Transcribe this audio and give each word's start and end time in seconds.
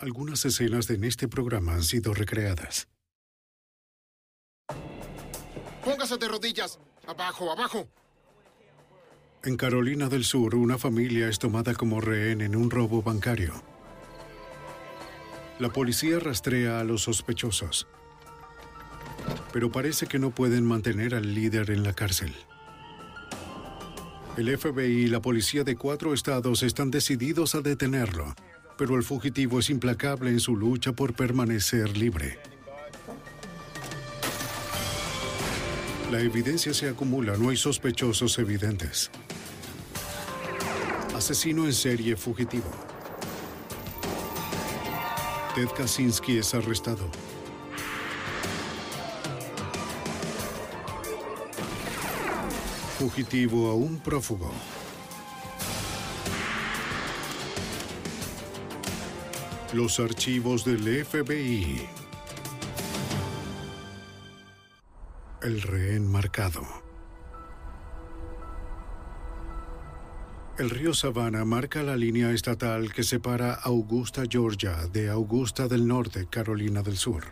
Algunas 0.00 0.44
escenas 0.44 0.86
de 0.86 0.94
en 0.94 1.02
este 1.02 1.26
programa 1.26 1.74
han 1.74 1.82
sido 1.82 2.14
recreadas. 2.14 2.86
Póngase 5.84 6.16
de 6.18 6.28
rodillas. 6.28 6.78
Abajo, 7.04 7.50
abajo. 7.50 7.88
En 9.42 9.56
Carolina 9.56 10.08
del 10.08 10.24
Sur, 10.24 10.54
una 10.54 10.78
familia 10.78 11.28
es 11.28 11.40
tomada 11.40 11.74
como 11.74 12.00
rehén 12.00 12.42
en 12.42 12.54
un 12.54 12.70
robo 12.70 13.02
bancario. 13.02 13.60
La 15.58 15.72
policía 15.72 16.20
rastrea 16.20 16.78
a 16.78 16.84
los 16.84 17.02
sospechosos, 17.02 17.88
pero 19.52 19.72
parece 19.72 20.06
que 20.06 20.20
no 20.20 20.30
pueden 20.30 20.64
mantener 20.64 21.16
al 21.16 21.34
líder 21.34 21.72
en 21.72 21.82
la 21.82 21.92
cárcel. 21.92 22.32
El 24.36 24.56
FBI 24.56 25.04
y 25.04 25.06
la 25.08 25.20
policía 25.20 25.64
de 25.64 25.74
cuatro 25.74 26.14
estados 26.14 26.62
están 26.62 26.92
decididos 26.92 27.56
a 27.56 27.60
detenerlo, 27.62 28.36
pero 28.78 28.94
el 28.94 29.02
fugitivo 29.02 29.58
es 29.58 29.70
implacable 29.70 30.30
en 30.30 30.38
su 30.38 30.56
lucha 30.56 30.92
por 30.92 31.12
permanecer 31.12 31.96
libre. 31.96 32.38
La 36.12 36.20
evidencia 36.20 36.72
se 36.72 36.88
acumula, 36.88 37.36
no 37.36 37.50
hay 37.50 37.56
sospechosos 37.56 38.38
evidentes. 38.38 39.10
Asesino 41.14 41.66
en 41.66 41.74
serie 41.74 42.16
fugitivo. 42.16 42.70
Ted 45.56 45.68
Kaczynski 45.76 46.38
es 46.38 46.54
arrestado. 46.54 47.10
Fugitivo 52.96 53.70
a 53.70 53.74
un 53.74 53.98
prófugo. 53.98 54.52
Los 59.78 60.00
archivos 60.00 60.64
del 60.64 61.04
FBI. 61.04 61.86
El 65.40 65.62
rehén 65.62 66.10
marcado. 66.10 66.62
El 70.58 70.68
río 70.70 70.92
Savannah 70.92 71.44
marca 71.44 71.84
la 71.84 71.94
línea 71.94 72.32
estatal 72.32 72.92
que 72.92 73.04
separa 73.04 73.54
Augusta, 73.54 74.24
Georgia, 74.28 74.88
de 74.92 75.10
Augusta 75.10 75.68
del 75.68 75.86
Norte, 75.86 76.26
Carolina 76.28 76.82
del 76.82 76.96
Sur. 76.96 77.22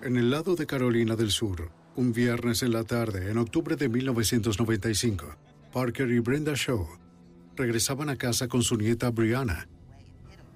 En 0.00 0.16
el 0.16 0.30
lado 0.30 0.54
de 0.54 0.66
Carolina 0.68 1.16
del 1.16 1.32
Sur, 1.32 1.72
un 1.96 2.12
viernes 2.12 2.62
en 2.62 2.70
la 2.70 2.84
tarde, 2.84 3.32
en 3.32 3.38
octubre 3.38 3.74
de 3.74 3.88
1995, 3.88 5.26
Parker 5.72 6.08
y 6.12 6.20
Brenda 6.20 6.52
Shaw 6.54 7.09
regresaban 7.56 8.08
a 8.08 8.16
casa 8.16 8.48
con 8.48 8.62
su 8.62 8.76
nieta 8.76 9.10
Brianna. 9.10 9.68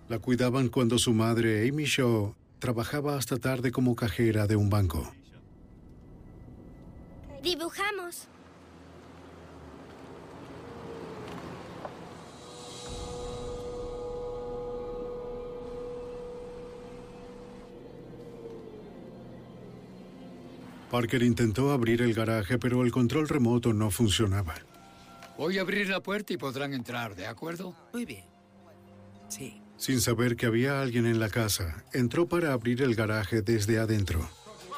La 0.08 0.18
cuidaban 0.18 0.68
cuando 0.68 0.98
su 0.98 1.12
madre, 1.12 1.68
Amy 1.68 1.84
Shaw, 1.84 2.34
trabajaba 2.58 3.16
hasta 3.16 3.36
tarde 3.36 3.72
como 3.72 3.94
cajera 3.94 4.46
de 4.46 4.56
un 4.56 4.70
banco. 4.70 5.12
Dibujamos. 7.42 8.28
Parker 20.90 21.24
intentó 21.24 21.72
abrir 21.72 22.02
el 22.02 22.14
garaje, 22.14 22.56
pero 22.56 22.84
el 22.84 22.92
control 22.92 23.28
remoto 23.28 23.72
no 23.72 23.90
funcionaba. 23.90 24.54
Voy 25.36 25.58
a 25.58 25.62
abrir 25.62 25.88
la 25.88 26.00
puerta 26.00 26.32
y 26.32 26.36
podrán 26.36 26.74
entrar, 26.74 27.16
¿de 27.16 27.26
acuerdo? 27.26 27.76
Muy 27.92 28.04
bien. 28.04 28.24
Sí. 29.28 29.60
Sin 29.76 30.00
saber 30.00 30.36
que 30.36 30.46
había 30.46 30.80
alguien 30.80 31.06
en 31.06 31.18
la 31.18 31.28
casa, 31.28 31.84
entró 31.92 32.28
para 32.28 32.52
abrir 32.52 32.82
el 32.82 32.94
garaje 32.94 33.42
desde 33.42 33.78
adentro. 33.78 34.28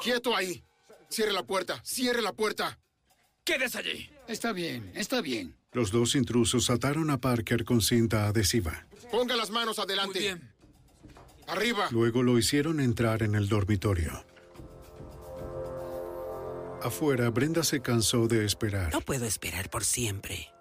¡Quieto 0.02 0.34
ahí! 0.34 0.64
¡Cierre 1.10 1.32
la 1.32 1.42
puerta! 1.42 1.80
¡Cierre 1.84 2.22
la 2.22 2.32
puerta! 2.32 2.78
¡Quédese 3.44 3.78
allí! 3.78 4.10
Está 4.26 4.52
bien, 4.52 4.90
está 4.94 5.20
bien. 5.20 5.54
Los 5.72 5.90
dos 5.90 6.14
intrusos 6.14 6.70
ataron 6.70 7.10
a 7.10 7.20
Parker 7.20 7.64
con 7.64 7.82
cinta 7.82 8.26
adhesiva. 8.26 8.86
Ponga 9.10 9.36
las 9.36 9.50
manos 9.50 9.78
adelante. 9.78 10.18
Muy 10.18 10.28
bien. 10.28 10.52
Arriba. 11.46 11.88
Luego 11.90 12.22
lo 12.22 12.38
hicieron 12.38 12.80
entrar 12.80 13.22
en 13.22 13.34
el 13.34 13.48
dormitorio. 13.48 14.24
Afuera, 16.82 17.30
Brenda 17.30 17.64
se 17.64 17.80
cansó 17.80 18.28
de 18.28 18.44
esperar. 18.44 18.92
No 18.92 19.00
puedo 19.00 19.24
esperar 19.24 19.70
por 19.70 19.84
siempre. 19.84 20.52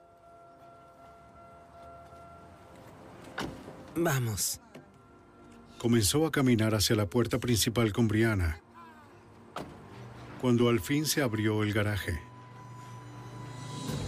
Vamos. 3.96 4.60
Comenzó 5.78 6.26
a 6.26 6.32
caminar 6.32 6.74
hacia 6.74 6.96
la 6.96 7.06
puerta 7.06 7.40
principal 7.40 7.94
con 7.94 8.08
Brianna. 8.08 8.60
Cuando 10.42 10.70
al 10.70 10.80
fin 10.80 11.06
se 11.06 11.22
abrió 11.22 11.64
el 11.64 11.74
garaje. 11.74 12.20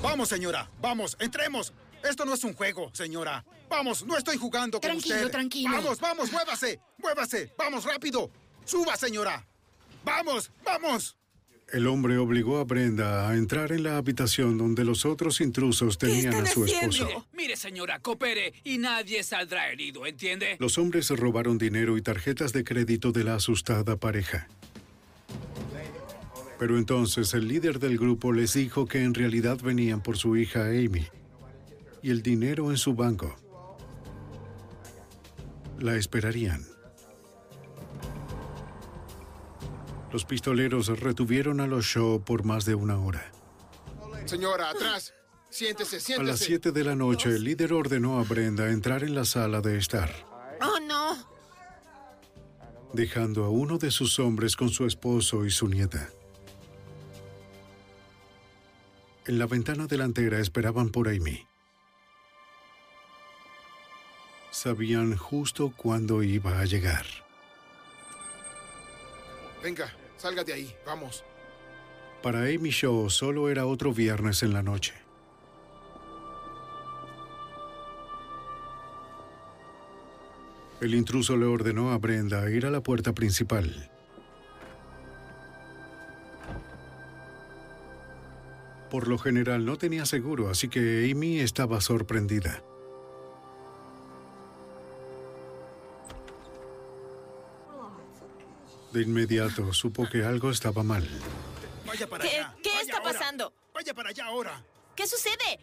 Vamos, 0.01 0.29
señora. 0.29 0.69
Vamos, 0.81 1.15
entremos. 1.19 1.73
Esto 2.03 2.25
no 2.25 2.33
es 2.33 2.43
un 2.43 2.53
juego, 2.53 2.89
señora. 2.93 3.43
Vamos, 3.69 4.05
no 4.05 4.17
estoy 4.17 4.37
jugando 4.37 4.79
con 4.79 4.89
Tranquilo, 4.89 5.15
usted. 5.17 5.31
tranquilo. 5.31 5.71
Vamos, 5.75 5.99
vamos, 5.99 6.31
muévase. 6.31 6.79
Muévase. 6.97 7.53
Vamos, 7.57 7.83
rápido. 7.85 8.31
Suba, 8.65 8.95
señora. 8.95 9.45
Vamos, 10.03 10.51
vamos. 10.63 11.17
El 11.71 11.85
hombre 11.87 12.17
obligó 12.17 12.59
a 12.59 12.63
Brenda 12.63 13.29
a 13.29 13.35
entrar 13.35 13.73
en 13.73 13.83
la 13.83 13.97
habitación 13.97 14.57
donde 14.57 14.85
los 14.85 15.05
otros 15.05 15.41
intrusos 15.41 15.97
tenían 15.97 16.33
a 16.33 16.45
su 16.45 16.63
haciendo? 16.63 16.95
esposo. 16.95 17.25
Mire, 17.33 17.57
señora, 17.57 17.99
coopere 17.99 18.53
y 18.63 18.77
nadie 18.77 19.21
saldrá 19.21 19.69
herido, 19.69 20.05
¿entiende? 20.05 20.55
Los 20.59 20.77
hombres 20.77 21.09
robaron 21.09 21.57
dinero 21.57 21.97
y 21.97 22.01
tarjetas 22.01 22.53
de 22.53 22.63
crédito 22.63 23.11
de 23.11 23.25
la 23.25 23.35
asustada 23.35 23.97
pareja. 23.97 24.47
Pero 26.57 26.77
entonces 26.77 27.33
el 27.33 27.49
líder 27.49 27.79
del 27.79 27.97
grupo 27.97 28.31
les 28.31 28.53
dijo 28.53 28.85
que 28.85 29.03
en 29.03 29.13
realidad 29.13 29.59
venían 29.61 30.01
por 30.01 30.17
su 30.17 30.37
hija 30.37 30.67
Amy 30.67 31.05
y 32.01 32.11
el 32.11 32.21
dinero 32.23 32.71
en 32.71 32.77
su 32.77 32.93
banco. 32.95 33.35
La 35.79 35.97
esperarían. 35.97 36.65
Los 40.11 40.25
pistoleros 40.25 40.87
retuvieron 40.99 41.59
a 41.59 41.67
los 41.67 41.85
Shaw 41.85 42.21
por 42.21 42.43
más 42.43 42.65
de 42.65 42.75
una 42.75 42.97
hora. 42.97 43.31
Señora, 44.25 44.69
atrás. 44.69 45.13
Siéntese, 45.49 45.99
siéntese. 45.99 46.29
A 46.29 46.33
las 46.33 46.39
7 46.39 46.71
de 46.71 46.83
la 46.83 46.95
noche, 46.95 47.29
el 47.29 47.43
líder 47.43 47.73
ordenó 47.73 48.19
a 48.19 48.23
Brenda 48.23 48.69
entrar 48.69 49.03
en 49.03 49.15
la 49.15 49.25
sala 49.25 49.61
de 49.61 49.77
estar, 49.77 50.09
¡Oh, 50.61 50.79
no! 50.79 51.15
dejando 52.93 53.45
a 53.45 53.49
uno 53.49 53.77
de 53.77 53.91
sus 53.91 54.19
hombres 54.19 54.55
con 54.55 54.69
su 54.69 54.85
esposo 54.85 55.45
y 55.45 55.51
su 55.51 55.67
nieta. 55.67 56.09
En 59.25 59.39
la 59.39 59.45
ventana 59.45 59.87
delantera 59.87 60.39
esperaban 60.39 60.89
por 60.89 61.09
Amy. 61.09 61.45
Sabían 64.51 65.15
justo 65.17 65.73
cuándo 65.75 66.23
iba 66.23 66.59
a 66.59 66.65
llegar. 66.65 67.05
Venga, 69.67 69.93
sálgate 70.15 70.53
ahí, 70.53 70.73
vamos. 70.85 71.25
Para 72.23 72.43
Amy 72.43 72.69
Shaw 72.69 73.09
solo 73.09 73.49
era 73.49 73.65
otro 73.65 73.93
viernes 73.93 74.41
en 74.41 74.53
la 74.53 74.63
noche. 74.63 74.93
El 80.79 80.95
intruso 80.95 81.35
le 81.35 81.47
ordenó 81.47 81.91
a 81.91 81.97
Brenda 81.97 82.49
ir 82.49 82.65
a 82.65 82.71
la 82.71 82.79
puerta 82.79 83.11
principal. 83.11 83.91
Por 88.89 89.09
lo 89.09 89.17
general 89.17 89.65
no 89.65 89.75
tenía 89.75 90.05
seguro, 90.05 90.49
así 90.49 90.69
que 90.69 91.11
Amy 91.11 91.41
estaba 91.41 91.81
sorprendida. 91.81 92.63
De 98.91 99.01
inmediato 99.01 99.73
supo 99.73 100.07
que 100.09 100.23
algo 100.23 100.49
estaba 100.51 100.83
mal. 100.83 101.07
Vaya 101.85 102.07
para 102.07 102.23
¿Qué- 102.23 102.37
allá. 102.37 102.55
qué 102.63 102.69
Vaya 102.69 102.81
está 102.81 102.97
ahora. 102.97 103.11
pasando? 103.13 103.53
Vaya 103.73 103.93
para 103.93 104.09
allá 104.09 104.25
ahora. 104.25 104.63
¿Qué 104.95 105.05
sucede? 105.07 105.59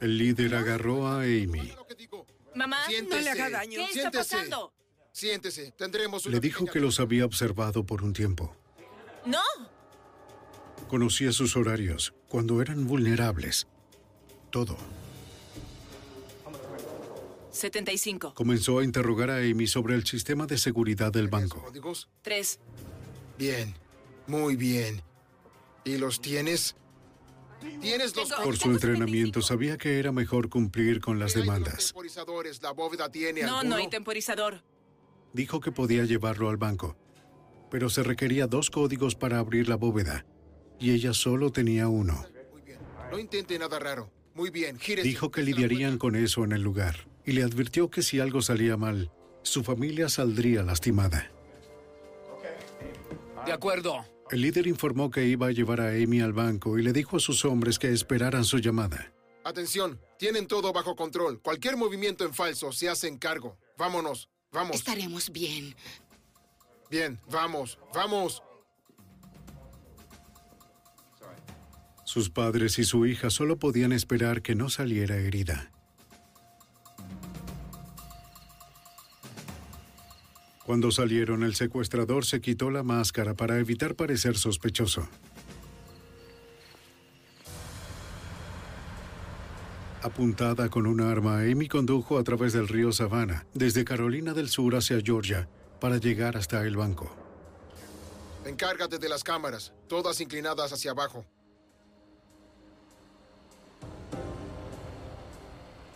El 0.00 0.18
líder 0.18 0.54
agarró 0.54 1.06
a 1.06 1.22
Amy. 1.22 1.74
Mamá, 2.54 2.84
Siéntese. 2.86 3.18
no 3.18 3.24
le 3.24 3.30
haga 3.30 3.50
daño. 3.50 3.76
¿Qué 3.76 3.84
está 3.84 3.92
Siéntese. 4.10 4.34
pasando? 4.36 4.72
Siéntese. 5.12 5.72
Tendremos 5.72 6.26
una 6.26 6.34
Le 6.34 6.40
dijo 6.40 6.60
pequeña- 6.60 6.72
que 6.72 6.80
los 6.80 6.98
había 7.00 7.24
observado 7.24 7.84
por 7.84 8.02
un 8.02 8.12
tiempo. 8.12 8.56
No. 9.26 9.42
Conocía 10.88 11.30
sus 11.32 11.56
horarios, 11.56 12.14
cuando 12.28 12.60
eran 12.62 12.86
vulnerables. 12.86 13.66
Todo. 14.50 14.76
75. 17.52 18.34
Comenzó 18.34 18.78
a 18.78 18.84
interrogar 18.84 19.30
a 19.30 19.36
Amy 19.38 19.66
sobre 19.66 19.94
el 19.94 20.04
sistema 20.06 20.46
de 20.46 20.58
seguridad 20.58 21.12
del 21.12 21.28
banco. 21.28 21.62
¿Códigos? 21.62 22.08
3. 22.22 22.60
Bien. 23.38 23.74
Muy 24.26 24.56
bien. 24.56 25.02
¿Y 25.84 25.96
los 25.98 26.20
tienes? 26.20 26.76
¿Tienes 27.80 28.16
los 28.16 28.30
Por 28.30 28.56
su 28.56 28.70
entrenamiento 28.70 29.40
75. 29.40 29.42
sabía 29.42 29.76
que 29.78 29.98
era 29.98 30.12
mejor 30.12 30.48
cumplir 30.48 31.00
con 31.00 31.18
las 31.18 31.34
¿Qué 31.34 31.40
hay 31.40 31.42
de 31.44 31.46
los 31.50 31.54
demandas. 31.58 31.86
temporizadores? 31.88 32.62
¿La 32.62 32.70
bóveda 32.72 33.10
tiene 33.10 33.42
No, 33.42 33.58
alguno? 33.58 33.76
no 33.76 33.82
hay 33.82 33.88
temporizador. 33.90 34.62
Dijo 35.34 35.60
que 35.60 35.70
podía 35.70 36.04
llevarlo 36.04 36.48
al 36.48 36.56
banco, 36.56 36.96
pero 37.70 37.90
se 37.90 38.02
requería 38.02 38.46
dos 38.46 38.70
códigos 38.70 39.14
para 39.14 39.38
abrir 39.38 39.68
la 39.68 39.76
bóveda, 39.76 40.24
y 40.78 40.92
ella 40.92 41.12
solo 41.12 41.52
tenía 41.52 41.88
uno. 41.88 42.24
Muy 42.52 42.62
bien. 42.62 42.78
No 43.10 43.18
intente 43.18 43.58
nada 43.58 43.78
raro. 43.78 44.10
Muy 44.34 44.50
bien. 44.50 44.78
Gírese. 44.78 45.06
Dijo 45.06 45.30
que 45.30 45.42
lidiarían 45.42 45.98
con 45.98 46.16
eso 46.16 46.42
en 46.44 46.52
el 46.52 46.62
lugar, 46.62 47.06
y 47.30 47.32
le 47.32 47.44
advirtió 47.44 47.88
que 47.88 48.02
si 48.02 48.18
algo 48.18 48.42
salía 48.42 48.76
mal, 48.76 49.08
su 49.42 49.62
familia 49.62 50.08
saldría 50.08 50.64
lastimada. 50.64 51.30
De 53.46 53.52
acuerdo. 53.52 54.04
El 54.32 54.40
líder 54.40 54.66
informó 54.66 55.12
que 55.12 55.24
iba 55.26 55.46
a 55.46 55.52
llevar 55.52 55.80
a 55.80 55.90
Amy 55.90 56.20
al 56.22 56.32
banco 56.32 56.76
y 56.76 56.82
le 56.82 56.92
dijo 56.92 57.18
a 57.18 57.20
sus 57.20 57.44
hombres 57.44 57.78
que 57.78 57.92
esperaran 57.92 58.44
su 58.44 58.58
llamada. 58.58 59.12
Atención. 59.44 60.00
Tienen 60.18 60.48
todo 60.48 60.72
bajo 60.72 60.96
control. 60.96 61.40
Cualquier 61.40 61.76
movimiento 61.76 62.24
en 62.24 62.34
falso 62.34 62.72
se 62.72 62.88
hace 62.88 63.06
en 63.06 63.16
cargo. 63.16 63.56
Vámonos. 63.78 64.28
Vamos. 64.50 64.74
Estaremos 64.74 65.30
bien. 65.30 65.76
Bien. 66.90 67.16
Vamos. 67.30 67.78
Vamos. 67.94 68.42
Sus 72.04 72.28
padres 72.28 72.80
y 72.80 72.84
su 72.84 73.06
hija 73.06 73.30
solo 73.30 73.56
podían 73.56 73.92
esperar 73.92 74.42
que 74.42 74.56
no 74.56 74.68
saliera 74.68 75.14
herida. 75.14 75.70
Cuando 80.70 80.92
salieron, 80.92 81.42
el 81.42 81.56
secuestrador 81.56 82.24
se 82.24 82.40
quitó 82.40 82.70
la 82.70 82.84
máscara 82.84 83.34
para 83.34 83.58
evitar 83.58 83.96
parecer 83.96 84.38
sospechoso. 84.38 85.08
Apuntada 90.00 90.68
con 90.68 90.86
un 90.86 91.00
arma, 91.00 91.40
Amy 91.40 91.66
condujo 91.66 92.18
a 92.18 92.22
través 92.22 92.52
del 92.52 92.68
río 92.68 92.92
Savannah, 92.92 93.44
desde 93.52 93.84
Carolina 93.84 94.32
del 94.32 94.48
Sur 94.48 94.76
hacia 94.76 95.00
Georgia, 95.00 95.48
para 95.80 95.96
llegar 95.96 96.36
hasta 96.36 96.64
el 96.64 96.76
banco. 96.76 97.12
Encárgate 98.44 99.00
de 99.00 99.08
las 99.08 99.24
cámaras. 99.24 99.72
Todas 99.88 100.20
inclinadas 100.20 100.72
hacia 100.72 100.92
abajo. 100.92 101.26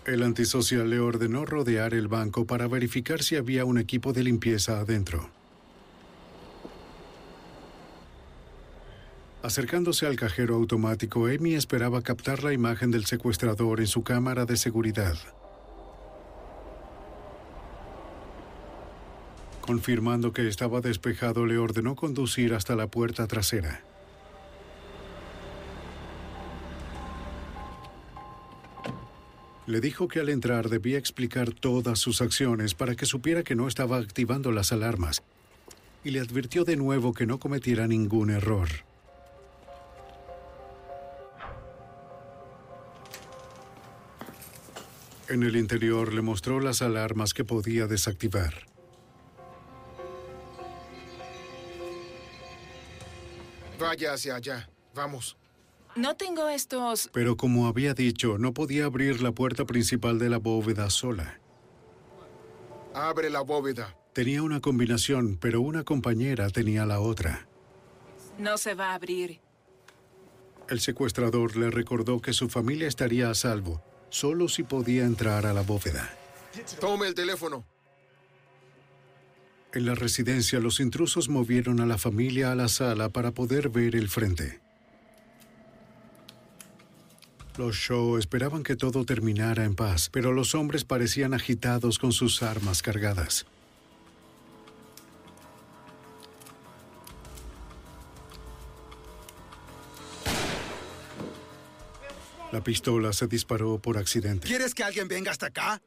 El 0.07 0.23
antisocial 0.23 0.91
le 0.91 1.01
ordenó 1.01 1.47
rodear 1.47 1.95
el 1.95 2.09
banco 2.09 2.47
para 2.47 2.69
verificar 2.69 3.23
si 3.23 3.37
había 3.37 3.65
un 3.65 3.79
equipo 3.79 4.13
de 4.13 4.23
limpieza 4.23 4.79
adentro. 4.79 5.31
Acercándose 9.43 10.07
al 10.07 10.17
cajero 10.17 10.57
automático, 10.57 11.27
Amy 11.27 11.55
esperaba 11.55 12.03
captar 12.03 12.45
la 12.45 12.53
imagen 12.53 12.91
del 12.91 13.07
secuestrador 13.07 13.81
en 13.81 13.87
su 13.87 14.03
cámara 14.03 14.45
de 14.45 14.59
seguridad. 14.59 15.17
Confirmando 19.63 20.35
que 20.35 20.49
estaba 20.49 20.83
despejado, 20.83 21.47
le 21.47 21.57
ordenó 21.57 21.97
conducir 21.97 22.53
hasta 22.53 22.77
la 22.77 22.89
puerta 22.89 23.27
trasera. 23.27 23.83
Le 29.67 29.81
dijo 29.81 30.09
que 30.09 30.21
al 30.21 30.29
entrar 30.29 30.69
debía 30.69 30.99
explicar 30.99 31.53
todas 31.53 31.99
sus 31.99 32.21
acciones 32.21 32.75
para 32.75 32.95
que 32.95 33.07
supiera 33.07 33.43
que 33.43 33.55
no 33.55 33.67
estaba 33.67 33.97
activando 33.97 34.53
las 34.53 34.73
alarmas 34.73 35.23
y 36.05 36.11
le 36.11 36.21
advirtió 36.21 36.65
de 36.65 36.77
nuevo 36.77 37.15
que 37.15 37.27
no 37.27 37.39
cometiera 37.39 37.87
ningún 37.87 38.29
error. 38.29 38.69
En 45.31 45.43
el 45.43 45.57
interior 45.57 46.13
le 46.13 46.21
mostró 46.21 46.61
las 46.61 46.83
alarmas 46.83 47.33
que 47.33 47.45
podía 47.45 47.87
desactivar. 47.87 48.67
Vaya 53.81 54.13
hacia 54.13 54.37
allá. 54.37 54.69
Vamos. 54.95 55.37
No 55.97 56.17
tengo 56.17 56.49
estos. 56.49 57.09
Pero 57.13 57.37
como 57.37 57.67
había 57.67 57.95
dicho, 57.95 58.39
no 58.39 58.53
podía 58.53 58.87
abrir 58.87 59.23
la 59.23 59.33
puerta 59.33 59.65
principal 59.65 60.19
de 60.19 60.29
la 60.29 60.39
bóveda 60.39 60.91
sola. 60.91 61.41
Abre 62.93 63.31
la 63.31 63.41
bóveda. 63.41 63.97
Tenía 64.13 64.43
una 64.43 64.61
combinación, 64.61 65.39
pero 65.41 65.61
una 65.61 65.85
compañera 65.85 66.49
tenía 66.51 66.87
la 66.87 67.01
otra. 67.01 67.47
No 68.39 68.59
se 68.59 68.75
va 68.75 68.91
a 68.91 68.95
abrir. 68.95 69.41
El 70.69 70.81
secuestrador 70.81 71.57
le 71.57 71.71
recordó 71.71 72.21
que 72.21 72.33
su 72.33 72.49
familia 72.49 72.89
estaría 72.89 73.31
a 73.31 73.35
salvo, 73.35 73.83
solo 74.11 74.49
si 74.49 74.63
podía 74.63 75.05
entrar 75.05 75.47
a 75.47 75.53
la 75.53 75.63
bóveda. 75.63 76.17
Tome 76.81 77.09
el 77.09 77.15
teléfono. 77.15 77.65
En 79.73 79.87
la 79.87 79.95
residencia, 79.95 80.61
los 80.61 80.79
intrusos 80.79 81.29
movieron 81.29 81.81
a 81.81 81.87
la 81.87 81.99
familia 81.99 82.53
a 82.53 82.55
la 82.55 82.69
sala 82.69 83.09
para 83.09 83.33
poder 83.33 83.69
ver 83.69 83.97
el 83.97 84.09
frente. 84.09 84.64
Los 87.57 87.77
Shaw 87.77 88.19
esperaban 88.19 88.65
que 88.65 88.75
todo 88.75 89.05
terminara 89.05 89.65
en 89.65 89.77
paz, 89.77 90.11
pero 90.11 90.33
los 90.33 90.57
hombres 90.57 90.83
parecían 90.83 91.35
agitados 91.35 92.01
con 92.01 92.11
sus 92.11 92.43
armas 92.43 92.83
cargadas. 92.83 93.47
La 102.51 102.63
pistola 102.63 103.13
se 103.13 103.29
disparó 103.29 103.79
por 103.79 103.99
accidente. 103.99 104.49
¿Quieres 104.49 104.75
que 104.75 104.83
alguien 104.83 105.07
venga 105.07 105.31
hasta 105.31 105.47
acá? 105.47 105.81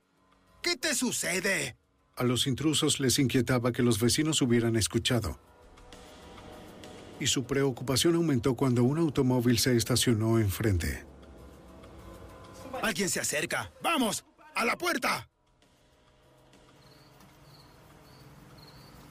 ¿Qué 0.61 0.77
te 0.77 0.95
sucede? 0.95 1.75
A 2.15 2.23
los 2.23 2.47
intrusos 2.47 3.01
les 3.01 3.19
inquietaba 3.19 3.73
que 3.73 3.83
los 3.83 3.99
vecinos 3.99 4.41
hubieran 4.41 4.77
escuchado. 4.77 5.37
Y 7.19 7.27
su 7.27 7.43
preocupación 7.43 8.15
aumentó 8.15 8.53
cuando 8.55 8.83
un 8.83 8.99
automóvil 8.99 9.59
se 9.59 9.75
estacionó 9.75 10.39
enfrente. 10.39 11.16
Alguien 12.81 13.09
se 13.09 13.19
acerca. 13.19 13.71
¡Vamos! 13.81 14.25
¡A 14.55 14.65
la 14.65 14.77
puerta! 14.77 15.29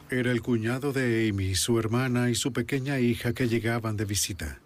Era 0.08 0.30
el 0.30 0.40
cuñado 0.40 0.92
de 0.92 1.28
Amy, 1.28 1.56
su 1.56 1.78
hermana 1.78 2.30
y 2.30 2.37
su 2.37 2.52
pequeña 2.52 3.00
hija 3.00 3.32
que 3.32 3.49
llegaban 3.49 3.96
de 3.96 4.04
visita. 4.04 4.61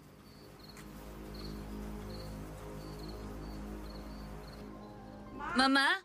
Mamá, 5.55 6.03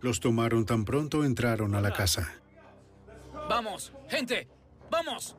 Los 0.00 0.20
tomaron 0.20 0.66
tan 0.66 0.84
pronto 0.84 1.24
entraron 1.24 1.74
a 1.74 1.80
la 1.80 1.92
casa. 1.92 2.34
Vamos, 3.48 3.92
gente. 4.08 4.46
Vamos. 4.90 5.36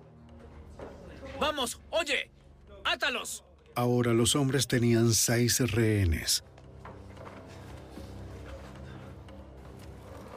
Vamos, 1.39 1.79
oye. 1.91 2.31
Átalos. 2.83 3.45
Ahora 3.75 4.13
los 4.13 4.35
hombres 4.35 4.67
tenían 4.67 5.13
seis 5.13 5.59
rehenes. 5.71 6.43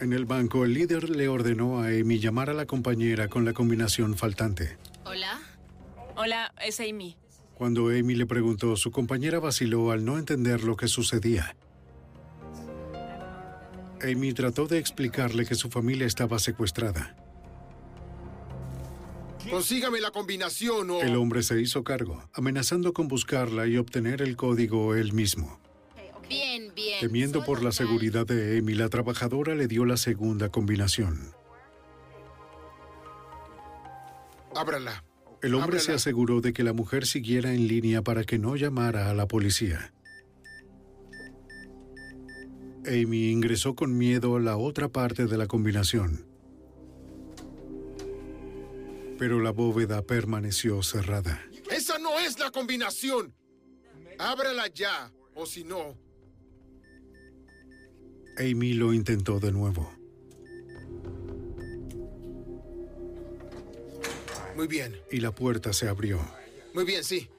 En 0.01 0.13
el 0.13 0.25
banco, 0.25 0.65
el 0.65 0.75
líder 0.75 1.11
le 1.11 1.29
ordenó 1.29 1.81
a 1.81 1.87
Amy 1.87 2.19
llamar 2.19 2.51
a 2.51 2.55
la 2.55 2.67
compañera 2.67 3.29
con 3.29 3.45
la 3.45 3.53
combinación 3.53 4.17
faltante. 4.17 4.77
hola. 5.05 5.41
Hola, 6.17 6.53
es 6.65 6.81
Amy. 6.81 7.17
Cuando 7.55 7.89
Amy 7.89 8.15
le 8.15 8.27
preguntó, 8.27 8.77
su 8.77 8.91
compañera 8.91 9.39
vaciló 9.39 9.93
al 9.93 10.05
no 10.05 10.19
entender 10.19 10.65
lo 10.65 10.77
que 10.77 10.89
sucedía. 10.89 11.55
Amy 14.03 14.33
trató 14.33 14.67
de 14.67 14.79
explicarle 14.79 15.47
que 15.47 15.55
su 15.55 15.71
familia 15.71 16.07
estaba 16.07 16.39
secuestrada. 16.39 17.17
Consígame 19.53 20.01
la 20.01 20.11
combinación 20.11 20.91
o... 20.91 21.03
El 21.03 21.15
hombre 21.15 21.43
se 21.43 21.61
hizo 21.61 21.85
cargo, 21.85 22.27
amenazando 22.33 22.95
con 22.95 23.07
buscarla 23.07 23.67
y 23.67 23.77
obtener 23.77 24.23
el 24.23 24.35
código 24.35 24.95
él 24.95 25.13
mismo. 25.13 25.61
Bien, 26.27 26.73
bien. 26.75 27.01
Temiendo 27.01 27.45
por 27.45 27.63
la 27.63 27.71
seguridad 27.71 28.25
de 28.25 28.57
Amy, 28.59 28.73
la 28.73 28.89
trabajadora 28.89 29.55
le 29.55 29.69
dio 29.69 29.85
la 29.85 29.99
segunda 29.99 30.49
combinación. 30.49 31.35
Ábrala. 34.57 35.05
El 35.43 35.55
hombre 35.55 35.81
se 35.81 35.93
aseguró 35.93 36.41
de 36.41 36.55
que 36.55 36.63
la 36.63 36.73
mujer 36.73 37.05
siguiera 37.05 37.53
en 37.53 37.69
línea 37.69 38.01
para 38.01 38.25
que 38.25 38.39
no 38.39 38.57
llamara 38.57 39.11
a 39.11 39.15
la 39.15 39.29
policía. 39.29 39.93
Amy 42.87 43.31
ingresó 43.31 43.75
con 43.75 43.99
miedo 43.99 44.37
a 44.37 44.41
la 44.41 44.57
otra 44.57 44.89
parte 44.89 45.27
de 45.27 45.37
la 45.37 45.47
combinación. 45.47 46.32
Pero 49.23 49.39
la 49.39 49.53
bóveda 49.53 50.03
permaneció 50.03 50.83
cerrada. 50.83 51.41
¡Esa 51.71 51.97
no 52.01 52.19
es 52.19 52.41
la 52.41 52.51
combinación! 52.51 53.33
Ábrala 54.19 54.67
ya, 54.67 55.13
o 55.37 55.47
si 55.47 55.63
no... 55.63 55.97
Amy 58.37 58.73
lo 58.73 58.93
intentó 58.93 59.39
de 59.39 59.53
nuevo. 59.53 59.95
Muy 64.57 64.67
bien, 64.67 65.01
y 65.13 65.21
la 65.21 65.33
puerta 65.33 65.73
se 65.73 65.87
abrió. 65.87 66.19
muy 66.75 66.85
bien, 66.85 67.05
sí. 67.05 67.31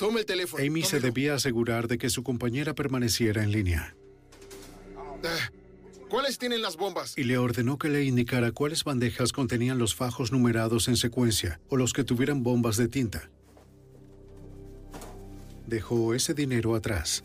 Tome 0.00 0.18
el 0.18 0.26
teléfono. 0.26 0.60
Amy 0.64 0.82
se 0.82 0.98
debía 0.98 1.34
asegurar 1.34 1.86
de 1.86 1.98
que 1.98 2.10
su 2.10 2.24
compañera 2.24 2.74
permaneciera 2.74 3.44
en 3.44 3.52
línea 3.52 3.94
Ah, 5.22 5.50
¿Cuáles 6.08 6.38
tienen 6.38 6.62
las 6.62 6.76
bombas? 6.76 7.14
y 7.16 7.24
le 7.24 7.36
ordenó 7.36 7.78
que 7.78 7.88
le 7.88 8.04
indicara 8.04 8.52
cuáles 8.52 8.84
bandejas 8.84 9.32
contenían 9.32 9.78
los 9.78 9.94
fajos 9.94 10.30
numerados 10.30 10.86
en 10.88 10.96
secuencia 10.96 11.60
o 11.68 11.76
los 11.76 11.92
que 11.92 12.04
tuvieran 12.04 12.42
bombas 12.42 12.76
de 12.76 12.88
tinta. 12.88 13.28
Dejó 15.66 16.14
ese 16.14 16.32
dinero 16.32 16.76
atrás. 16.76 17.24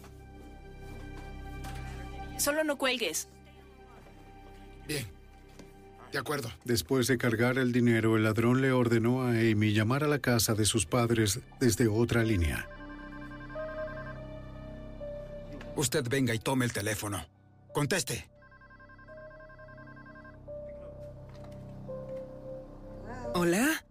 Solo 2.38 2.63
no 2.63 2.77
cuelgues. 2.77 3.27
Bien. 4.88 5.05
De 6.11 6.17
acuerdo. 6.17 6.51
Después 6.65 7.05
de 7.07 7.19
cargar 7.19 7.59
el 7.59 7.71
dinero, 7.71 8.17
el 8.17 8.23
ladrón 8.23 8.61
le 8.61 8.71
ordenó 8.71 9.21
a 9.21 9.29
Amy 9.29 9.73
llamar 9.73 10.03
a 10.03 10.07
la 10.07 10.19
casa 10.19 10.55
de 10.55 10.65
sus 10.65 10.88
padres 10.88 11.39
desde 11.59 11.88
otra 11.88 12.23
línea. 12.23 12.67
Usted 15.75 16.03
venga 16.09 16.33
y 16.33 16.39
tome 16.39 16.65
el 16.65 16.73
teléfono. 16.73 17.25
Conteste. 17.73 18.30
¿Hola? 23.33 23.83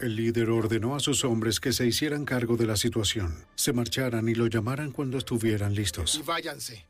El 0.00 0.16
líder 0.16 0.50
ordenó 0.50 0.94
a 0.94 1.00
sus 1.00 1.24
hombres 1.24 1.60
que 1.60 1.72
se 1.72 1.86
hicieran 1.86 2.24
cargo 2.24 2.56
de 2.56 2.66
la 2.66 2.76
situación, 2.76 3.46
se 3.54 3.72
marcharan 3.72 4.28
y 4.28 4.34
lo 4.34 4.46
llamaran 4.48 4.90
cuando 4.90 5.16
estuvieran 5.16 5.74
listos. 5.74 6.16
Y 6.16 6.22
váyanse. 6.22 6.84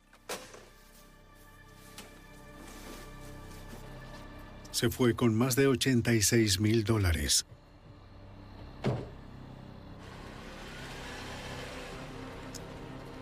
Se 4.71 4.91
fue 4.91 5.15
con 5.15 5.35
más 5.35 5.55
de 5.55 5.67
86 5.67 6.59
mil 6.59 6.85
dólares. 6.85 7.47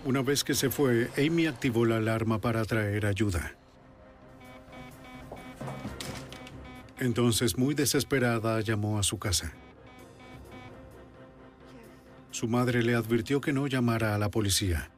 Una 0.04 0.22
vez 0.22 0.44
que 0.44 0.54
se 0.54 0.70
fue, 0.70 1.10
Amy 1.18 1.46
activó 1.46 1.84
la 1.84 1.96
alarma 1.96 2.40
para 2.40 2.64
traer 2.64 3.04
ayuda. 3.04 3.59
Entonces, 7.00 7.56
muy 7.56 7.74
desesperada, 7.74 8.60
llamó 8.60 8.98
a 8.98 9.02
su 9.02 9.18
casa. 9.18 9.52
Su 12.30 12.46
madre 12.46 12.82
le 12.82 12.94
advirtió 12.94 13.40
que 13.40 13.52
no 13.52 13.66
llamara 13.66 14.14
a 14.14 14.18
la 14.18 14.30
policía. 14.30 14.90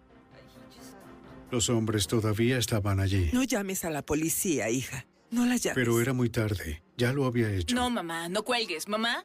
Los 1.51 1.69
hombres 1.71 2.07
todavía 2.09 2.59
estaban 2.59 2.99
allí, 3.01 3.31
No 3.33 3.43
llames 3.45 3.85
a 3.85 3.91
la 3.91 4.03
policía, 4.03 4.69
hija. 4.71 5.07
No 5.31 5.47
la 5.47 5.57
llames. 5.57 5.75
pero 5.75 6.01
era 6.01 6.13
muy 6.13 6.29
tarde. 6.29 6.83
Ya 6.97 7.13
lo 7.13 7.25
había 7.25 7.51
hecho. 7.53 7.75
No, 7.75 7.89
mamá, 7.89 8.29
no 8.29 8.43
cuelgues. 8.43 8.89
¿Mamá? 8.89 9.25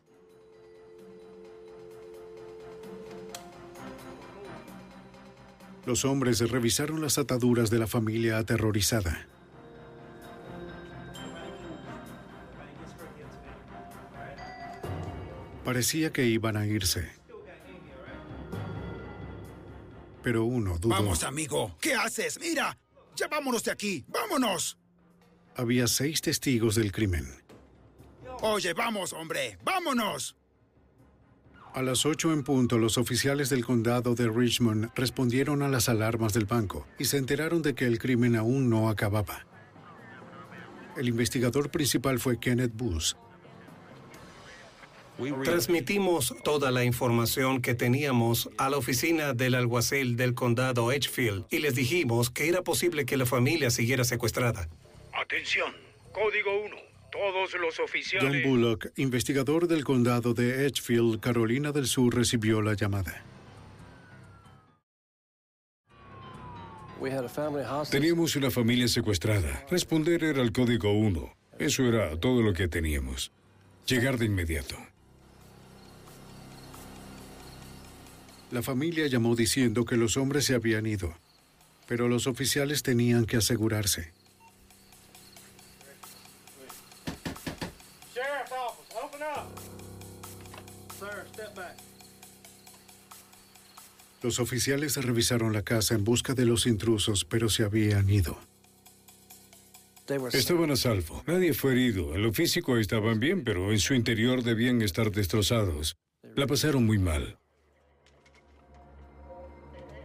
Los 5.86 6.04
hombres 6.06 6.40
revisaron 6.50 7.02
las 7.02 7.18
ataduras 7.18 7.70
de 7.70 7.80
la 7.80 7.88
familia 7.88 8.38
aterrorizada. 8.38 9.28
Parecía 15.68 16.14
que 16.14 16.24
iban 16.24 16.56
a 16.56 16.66
irse. 16.66 17.10
Pero 20.24 20.46
uno 20.46 20.78
dudó. 20.78 20.96
Vamos, 20.96 21.26
amigo. 21.26 21.76
¿Qué 21.82 21.94
haces? 21.94 22.40
Mira. 22.40 22.78
Ya 23.18 23.28
vámonos 23.28 23.66
de 23.66 23.72
aquí. 23.72 24.06
Vámonos. 24.08 24.78
Había 25.58 25.88
seis 25.88 26.22
testigos 26.22 26.76
del 26.76 26.94
crimen. 26.94 27.28
Oye, 28.44 28.72
vamos, 28.72 29.12
hombre. 29.12 29.58
Vámonos. 29.62 30.38
A 31.74 31.82
las 31.82 32.06
ocho 32.06 32.32
en 32.32 32.46
punto, 32.46 32.78
los 32.78 32.98
oficiales 32.98 33.50
del 33.50 33.66
condado 33.66 34.16
de 34.16 34.30
Richmond 34.30 34.92
respondieron 34.96 35.64
a 35.64 35.68
las 35.68 35.90
alarmas 35.90 36.32
del 36.32 36.46
banco 36.46 36.88
y 36.98 37.04
se 37.04 37.18
enteraron 37.18 37.62
de 37.62 37.76
que 37.76 37.88
el 37.88 38.00
crimen 38.00 38.38
aún 38.38 38.70
no 38.70 38.88
acababa. 38.88 39.46
El 40.96 41.10
investigador 41.10 41.70
principal 41.72 42.20
fue 42.20 42.40
Kenneth 42.40 42.72
Booth. 42.74 43.18
Transmitimos 45.44 46.36
toda 46.44 46.70
la 46.70 46.84
información 46.84 47.62
que 47.62 47.74
teníamos 47.74 48.50
a 48.58 48.70
la 48.70 48.78
oficina 48.78 49.34
del 49.34 49.56
alguacil 49.56 50.16
del 50.16 50.36
condado 50.36 50.92
Edgefield 50.92 51.46
y 51.50 51.60
les 51.60 51.74
dijimos 51.74 52.30
que 52.30 52.48
era 52.48 52.62
posible 52.64 53.06
que 53.06 53.18
la 53.18 53.26
familia 53.26 53.72
siguiera 53.72 54.04
secuestrada. 54.04 54.70
Atención, 55.14 55.74
código 56.12 56.62
1. 56.66 56.76
Todos 57.12 57.54
los 57.60 57.76
John 57.76 57.86
oficiales... 57.86 58.48
Bullock, 58.48 58.88
investigador 58.98 59.68
del 59.68 59.84
condado 59.84 60.36
de 60.36 60.68
Edgefield, 60.68 61.20
Carolina 61.20 61.72
del 61.72 61.88
Sur, 61.88 62.14
recibió 62.14 62.62
la 62.62 62.76
llamada. 62.76 63.24
Teníamos 67.90 68.36
una 68.36 68.52
familia 68.52 68.88
secuestrada. 68.88 69.66
Responder 69.70 70.24
era 70.24 70.42
el 70.42 70.52
código 70.52 70.92
1. 70.92 71.34
Eso 71.60 71.84
era 71.84 72.20
todo 72.20 72.42
lo 72.42 72.54
que 72.54 72.68
teníamos. 72.68 73.32
Llegar 73.86 74.18
de 74.18 74.26
inmediato. 74.26 74.76
La 78.50 78.62
familia 78.62 79.08
llamó 79.08 79.36
diciendo 79.36 79.84
que 79.84 79.98
los 79.98 80.16
hombres 80.16 80.46
se 80.46 80.56
habían 80.56 80.86
ido, 80.86 81.14
pero 81.86 82.08
los 82.08 82.28
oficiales 82.28 82.82
tenían 82.82 83.26
que 83.26 83.38
asegurarse. 83.38 84.14
Sheriff's 88.16 88.52
office, 88.52 88.98
open 89.04 89.22
up. 89.22 89.50
Sir, 90.98 91.28
step 91.34 91.56
back. 91.56 91.76
Los 94.24 94.40
oficiales 94.40 94.96
revisaron 94.96 95.52
la 95.52 95.64
casa 95.64 95.96
en 95.96 96.06
busca 96.06 96.34
de 96.34 96.46
los 96.46 96.66
intrusos, 96.68 97.26
pero 97.26 97.50
se 97.50 97.64
habían 97.64 98.10
ido. 98.10 98.40
Estaban 100.32 100.72
a 100.72 100.78
salvo. 100.78 101.22
Nadie 101.28 101.54
fue 101.54 101.74
herido. 101.74 102.16
En 102.16 102.22
lo 102.22 102.32
físico 102.32 102.78
estaban 102.78 103.20
bien, 103.20 103.44
pero 103.44 103.74
en 103.74 103.80
su 103.80 103.94
interior 103.94 104.42
debían 104.42 104.82
estar 104.82 105.12
destrozados. 105.12 105.98
La 106.36 106.48
pasaron 106.48 106.86
muy 106.86 106.98
mal. 106.98 107.38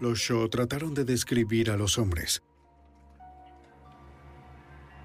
Los 0.02 0.18
Shaw 0.18 0.48
trataron 0.48 0.94
de 0.94 1.04
describir 1.04 1.70
a 1.70 1.76
los 1.76 1.96
hombres. 1.96 2.42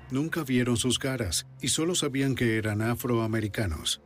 Nunca 0.10 0.44
vieron 0.44 0.76
sus 0.76 0.98
caras 0.98 1.46
y 1.62 1.68
solo 1.68 1.94
sabían 1.94 2.34
que 2.34 2.58
eran 2.58 2.82
afroamericanos. 2.82 4.02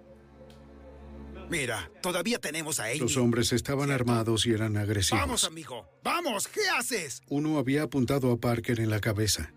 Mira, 1.49 1.89
todavía 2.01 2.39
tenemos 2.39 2.81
a 2.81 2.87
Amy. 2.87 2.99
Los 2.99 3.15
hombres 3.15 3.53
estaban 3.53 3.89
armados 3.89 4.45
y 4.45 4.51
eran 4.51 4.73
Vamos, 4.73 4.83
agresivos. 4.89 5.43
amigo. 5.45 5.89
Vamos, 6.03 6.49
¿qué 6.49 6.59
haces? 6.77 7.21
Uno 7.29 7.57
había 7.57 7.83
apuntado 7.83 8.29
a 8.29 8.37
Parker 8.37 8.81
en 8.81 8.89
la 8.89 8.99
cabeza, 8.99 9.53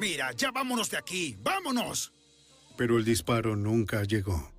Mira, 0.00 0.32
ya 0.32 0.50
vámonos 0.50 0.90
de 0.90 0.96
aquí. 0.96 1.36
Vámonos. 1.42 2.14
pero 2.78 2.96
el 2.96 3.04
disparo 3.04 3.54
nunca 3.54 4.02
llegó. 4.04 4.50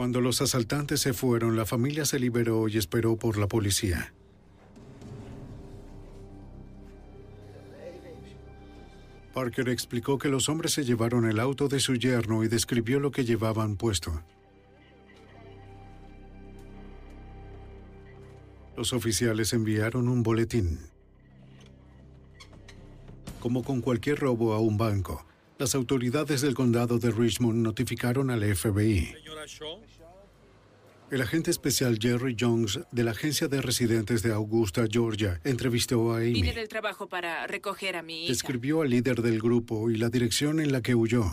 Cuando 0.00 0.22
los 0.22 0.40
asaltantes 0.40 1.00
se 1.00 1.12
fueron, 1.12 1.56
la 1.58 1.66
familia 1.66 2.06
se 2.06 2.18
liberó 2.18 2.68
y 2.68 2.78
esperó 2.78 3.16
por 3.16 3.36
la 3.36 3.46
policía. 3.46 4.14
Parker 9.34 9.68
explicó 9.68 10.16
que 10.16 10.30
los 10.30 10.48
hombres 10.48 10.72
se 10.72 10.86
llevaron 10.86 11.26
el 11.26 11.38
auto 11.38 11.68
de 11.68 11.80
su 11.80 11.96
yerno 11.96 12.42
y 12.42 12.48
describió 12.48 12.98
lo 12.98 13.10
que 13.10 13.26
llevaban 13.26 13.76
puesto. 13.76 14.22
Los 18.78 18.94
oficiales 18.94 19.52
enviaron 19.52 20.08
un 20.08 20.22
boletín. 20.22 20.78
Como 23.38 23.62
con 23.62 23.82
cualquier 23.82 24.18
robo 24.18 24.54
a 24.54 24.60
un 24.60 24.78
banco, 24.78 25.26
las 25.60 25.74
autoridades 25.74 26.40
del 26.40 26.54
condado 26.54 26.98
de 26.98 27.10
Richmond 27.10 27.62
notificaron 27.62 28.30
al 28.30 28.42
FBI. 28.56 29.14
El 31.10 31.20
agente 31.20 31.50
especial 31.50 31.98
Jerry 32.00 32.34
Jones 32.38 32.80
de 32.90 33.04
la 33.04 33.10
agencia 33.10 33.46
de 33.46 33.60
residentes 33.60 34.22
de 34.22 34.32
Augusta, 34.32 34.86
Georgia, 34.90 35.38
entrevistó 35.44 36.14
a 36.14 36.18
Amy. 36.18 36.32
Vine 36.32 36.54
del 36.54 36.68
trabajo 36.68 37.10
para 37.10 37.46
recoger 37.46 37.96
a 37.96 38.02
mi 38.02 38.24
hija. 38.24 38.32
Describió 38.32 38.80
al 38.80 38.88
líder 38.88 39.20
del 39.20 39.38
grupo 39.38 39.90
y 39.90 39.98
la 39.98 40.08
dirección 40.08 40.60
en 40.60 40.72
la 40.72 40.80
que 40.80 40.94
huyó. 40.94 41.26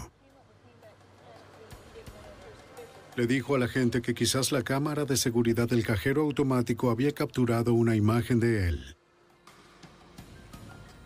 Le 3.15 3.27
dijo 3.27 3.55
a 3.55 3.59
la 3.59 3.69
gente 3.69 4.01
que 4.01 4.13
quizás 4.13 4.51
la 4.51 4.61
cámara 4.61 5.05
de 5.05 5.15
seguridad 5.15 5.69
del 5.69 5.85
cajero 5.85 6.23
automático 6.23 6.91
había 6.91 7.13
capturado 7.13 7.73
una 7.73 7.95
imagen 7.95 8.41
de 8.41 8.67
él. 8.67 8.97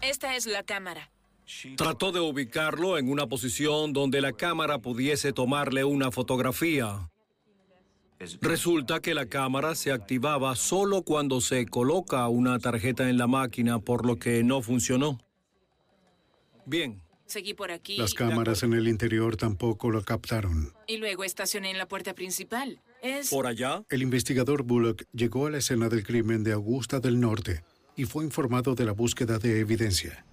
Esta 0.01 0.35
es 0.35 0.47
la 0.47 0.63
cámara. 0.63 1.11
Trató 1.75 2.11
de 2.11 2.19
ubicarlo 2.19 2.97
en 2.97 3.09
una 3.09 3.27
posición 3.27 3.93
donde 3.93 4.21
la 4.21 4.33
cámara 4.33 4.79
pudiese 4.79 5.33
tomarle 5.33 5.83
una 5.83 6.11
fotografía. 6.11 7.09
Resulta 8.41 8.99
que 8.99 9.13
la 9.13 9.25
cámara 9.25 9.75
se 9.75 9.91
activaba 9.91 10.55
solo 10.55 11.01
cuando 11.01 11.41
se 11.41 11.65
coloca 11.65 12.27
una 12.27 12.59
tarjeta 12.59 13.09
en 13.09 13.17
la 13.17 13.27
máquina, 13.27 13.79
por 13.79 14.05
lo 14.05 14.17
que 14.17 14.43
no 14.43 14.61
funcionó. 14.61 15.19
Bien. 16.65 17.01
Seguí 17.25 17.53
por 17.53 17.71
aquí. 17.71 17.97
Las 17.97 18.13
cámaras 18.13 18.61
en 18.63 18.73
el 18.73 18.87
interior 18.89 19.37
tampoco 19.37 19.89
lo 19.89 20.03
captaron. 20.03 20.73
Y 20.85 20.97
luego 20.97 21.23
estacioné 21.23 21.71
en 21.71 21.77
la 21.77 21.87
puerta 21.87 22.13
principal. 22.13 22.81
Es... 23.01 23.29
¿Por 23.29 23.47
allá? 23.47 23.83
El 23.89 24.01
investigador 24.01 24.63
Bullock 24.63 25.03
llegó 25.13 25.47
a 25.47 25.51
la 25.51 25.59
escena 25.59 25.87
del 25.87 26.03
crimen 26.03 26.43
de 26.43 26.51
Augusta 26.51 26.99
del 26.99 27.19
Norte 27.19 27.63
y 27.95 28.03
fue 28.03 28.25
informado 28.25 28.75
de 28.75 28.85
la 28.85 28.91
búsqueda 28.91 29.39
de 29.39 29.61
evidencia. 29.61 30.25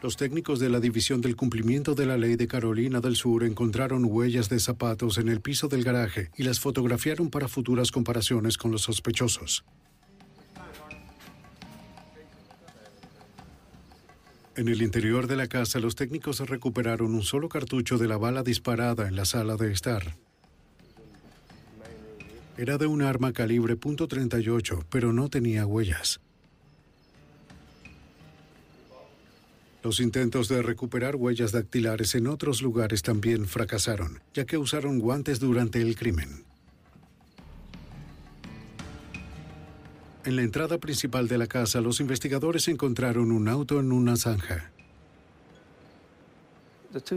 Los 0.00 0.16
técnicos 0.16 0.60
de 0.60 0.68
la 0.68 0.78
División 0.78 1.20
del 1.20 1.34
Cumplimiento 1.34 1.96
de 1.96 2.06
la 2.06 2.16
Ley 2.16 2.36
de 2.36 2.46
Carolina 2.46 3.00
del 3.00 3.16
Sur 3.16 3.42
encontraron 3.42 4.04
huellas 4.04 4.48
de 4.48 4.60
zapatos 4.60 5.18
en 5.18 5.28
el 5.28 5.40
piso 5.40 5.66
del 5.66 5.82
garaje 5.82 6.30
y 6.36 6.44
las 6.44 6.60
fotografiaron 6.60 7.30
para 7.30 7.48
futuras 7.48 7.90
comparaciones 7.90 8.58
con 8.58 8.70
los 8.70 8.82
sospechosos. 8.82 9.64
En 14.54 14.68
el 14.68 14.82
interior 14.82 15.26
de 15.26 15.36
la 15.36 15.48
casa, 15.48 15.80
los 15.80 15.96
técnicos 15.96 16.40
recuperaron 16.40 17.14
un 17.14 17.22
solo 17.22 17.48
cartucho 17.48 17.98
de 17.98 18.06
la 18.06 18.18
bala 18.18 18.44
disparada 18.44 19.08
en 19.08 19.16
la 19.16 19.24
sala 19.24 19.56
de 19.56 19.72
estar. 19.72 20.16
Era 22.56 22.78
de 22.78 22.86
un 22.86 23.02
arma 23.02 23.32
calibre 23.32 23.76
.38, 23.76 24.84
pero 24.90 25.12
no 25.12 25.28
tenía 25.28 25.66
huellas. 25.66 26.20
Los 29.88 30.00
intentos 30.00 30.48
de 30.48 30.60
recuperar 30.60 31.16
huellas 31.16 31.50
dactilares 31.50 32.14
en 32.14 32.26
otros 32.26 32.60
lugares 32.60 33.00
también 33.00 33.46
fracasaron, 33.46 34.20
ya 34.34 34.44
que 34.44 34.58
usaron 34.58 34.98
guantes 34.98 35.40
durante 35.40 35.80
el 35.80 35.96
crimen. 35.96 36.44
En 40.26 40.36
la 40.36 40.42
entrada 40.42 40.76
principal 40.76 41.26
de 41.26 41.38
la 41.38 41.46
casa, 41.46 41.80
los 41.80 42.00
investigadores 42.00 42.68
encontraron 42.68 43.32
un 43.32 43.48
auto 43.48 43.80
en 43.80 43.90
una 43.90 44.16
zanja. 44.16 44.70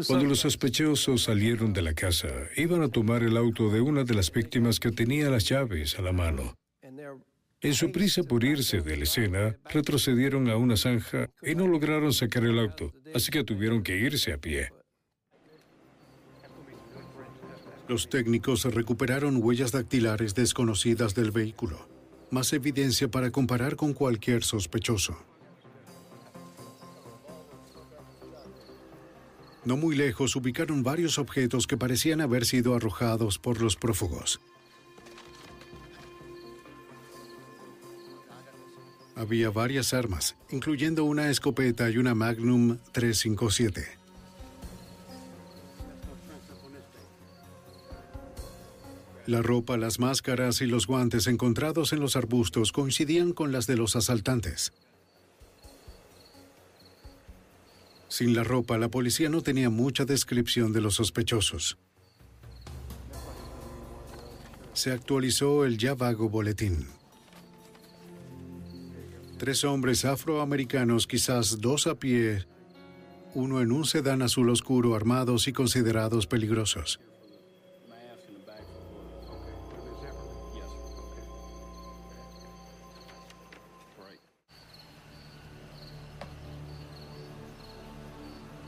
Cuando 0.07 0.27
los 0.27 0.39
sospechosos 0.39 1.23
salieron 1.23 1.73
de 1.73 1.81
la 1.81 1.93
casa, 1.93 2.29
iban 2.55 2.83
a 2.83 2.87
tomar 2.87 3.21
el 3.23 3.35
auto 3.35 3.69
de 3.69 3.81
una 3.81 4.05
de 4.05 4.13
las 4.13 4.31
víctimas 4.31 4.79
que 4.79 4.93
tenía 4.93 5.29
las 5.29 5.43
llaves 5.43 5.99
a 5.99 6.03
la 6.03 6.13
mano. 6.13 6.55
En 7.63 7.75
su 7.75 7.91
prisa 7.91 8.23
por 8.23 8.43
irse 8.43 8.81
de 8.81 8.97
la 8.97 9.03
escena, 9.03 9.55
retrocedieron 9.65 10.49
a 10.49 10.57
una 10.57 10.75
zanja 10.75 11.29
y 11.43 11.53
no 11.53 11.67
lograron 11.67 12.11
sacar 12.11 12.43
el 12.43 12.57
auto, 12.57 12.91
así 13.13 13.29
que 13.29 13.43
tuvieron 13.43 13.83
que 13.83 13.97
irse 13.97 14.33
a 14.33 14.39
pie. 14.39 14.71
Los 17.87 18.09
técnicos 18.09 18.63
recuperaron 18.63 19.43
huellas 19.43 19.71
dactilares 19.71 20.33
desconocidas 20.33 21.13
del 21.13 21.29
vehículo, 21.29 21.87
más 22.31 22.51
evidencia 22.51 23.09
para 23.11 23.29
comparar 23.29 23.75
con 23.75 23.93
cualquier 23.93 24.43
sospechoso. 24.43 25.23
No 29.65 29.77
muy 29.77 29.95
lejos 29.95 30.35
ubicaron 30.35 30.81
varios 30.81 31.19
objetos 31.19 31.67
que 31.67 31.77
parecían 31.77 32.21
haber 32.21 32.45
sido 32.45 32.73
arrojados 32.73 33.37
por 33.37 33.61
los 33.61 33.75
prófugos. 33.75 34.41
Había 39.21 39.51
varias 39.51 39.93
armas, 39.93 40.35
incluyendo 40.49 41.03
una 41.03 41.29
escopeta 41.29 41.91
y 41.91 41.99
una 41.99 42.15
Magnum 42.15 42.79
357. 42.91 43.87
La 49.27 49.43
ropa, 49.43 49.77
las 49.77 49.99
máscaras 49.99 50.61
y 50.61 50.65
los 50.65 50.87
guantes 50.87 51.27
encontrados 51.27 51.93
en 51.93 51.99
los 51.99 52.15
arbustos 52.15 52.71
coincidían 52.71 53.31
con 53.31 53.51
las 53.51 53.67
de 53.67 53.77
los 53.77 53.95
asaltantes. 53.95 54.73
Sin 58.07 58.33
la 58.33 58.43
ropa, 58.43 58.79
la 58.79 58.89
policía 58.89 59.29
no 59.29 59.43
tenía 59.43 59.69
mucha 59.69 60.03
descripción 60.03 60.73
de 60.73 60.81
los 60.81 60.95
sospechosos. 60.95 61.77
Se 64.73 64.91
actualizó 64.91 65.63
el 65.63 65.77
ya 65.77 65.93
vago 65.93 66.27
boletín. 66.27 67.00
Tres 69.41 69.63
hombres 69.63 70.05
afroamericanos, 70.05 71.07
quizás 71.07 71.61
dos 71.61 71.87
a 71.87 71.95
pie, 71.95 72.45
uno 73.33 73.59
en 73.59 73.71
un 73.71 73.85
sedán 73.85 74.21
azul 74.21 74.47
oscuro, 74.51 74.93
armados 74.93 75.47
y 75.47 75.51
considerados 75.51 76.27
peligrosos. 76.27 76.99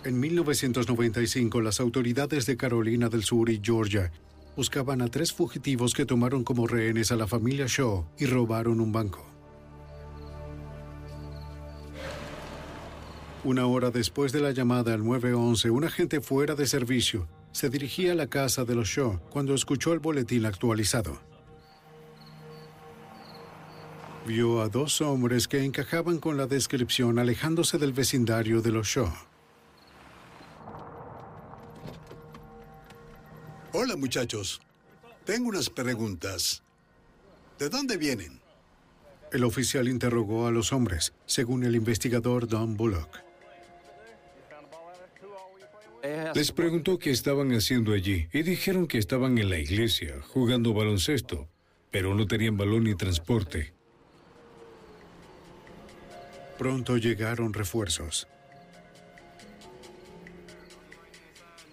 En 0.04 0.20
1995, 0.20 1.62
las 1.62 1.80
autoridades 1.80 2.48
de 2.48 2.58
Carolina 2.58 3.10
del 3.10 3.22
Sur 3.22 3.52
y 3.52 3.62
Georgia 3.64 4.12
buscaban 4.56 5.04
a 5.04 5.08
tres 5.10 5.34
fugitivos 5.34 5.94
que 5.94 6.08
tomaron 6.08 6.44
como 6.44 6.66
rehenes 6.66 7.12
a 7.12 7.16
la 7.16 7.28
familia 7.28 7.68
Shaw 7.68 8.08
y 8.18 8.26
robaron 8.26 8.80
un 8.80 8.92
banco. 8.92 9.33
Una 13.46 13.66
hora 13.66 13.92
después 13.92 14.32
de 14.32 14.40
la 14.40 14.52
llamada 14.52 14.94
al 14.94 15.04
911, 15.04 15.70
un 15.70 15.84
agente 15.84 16.22
fuera 16.22 16.56
de 16.56 16.66
servicio 16.66 17.28
se 17.52 17.70
dirigía 17.70 18.14
a 18.14 18.16
la 18.16 18.28
casa 18.28 18.64
de 18.64 18.74
los 18.74 18.88
Shaw 18.88 19.20
cuando 19.30 19.54
escuchó 19.54 19.92
el 19.92 20.00
boletín 20.00 20.46
actualizado. 20.46 21.20
Vio 24.26 24.62
a 24.62 24.70
dos 24.70 25.02
hombres 25.02 25.50
que 25.50 25.62
encajaban 25.62 26.20
con 26.20 26.38
la 26.38 26.48
descripción 26.48 27.20
alejándose 27.20 27.78
del 27.78 27.92
vecindario 27.92 28.62
de 28.62 28.72
los 28.72 28.88
Shaw. 28.88 29.12
Hola 33.74 33.98
muchachos, 33.98 34.62
tengo 35.26 35.50
unas 35.50 35.70
preguntas. 35.70 36.64
¿De 37.60 37.68
dónde 37.68 37.98
vienen? 37.98 38.40
El 39.34 39.44
oficial 39.44 39.90
interrogó 39.90 40.48
a 40.48 40.52
los 40.52 40.72
hombres, 40.72 41.14
según 41.26 41.66
el 41.66 41.76
investigador 41.76 42.48
Don 42.48 42.78
Bullock. 42.78 43.33
Les 46.36 46.52
preguntó 46.52 47.00
qué 47.00 47.12
estaban 47.12 47.54
haciendo 47.54 47.94
allí 47.94 48.28
y 48.34 48.44
dijeron 48.44 48.88
que 48.88 48.98
estaban 48.98 49.38
en 49.38 49.50
la 49.50 49.58
iglesia 49.58 50.22
jugando 50.22 50.74
baloncesto, 50.74 51.48
pero 51.92 52.14
no 52.14 52.28
tenían 52.28 52.58
balón 52.58 52.84
ni 52.84 52.96
transporte. 52.96 53.74
Pronto 56.58 56.98
llegaron 56.98 57.54
refuerzos. 57.54 58.28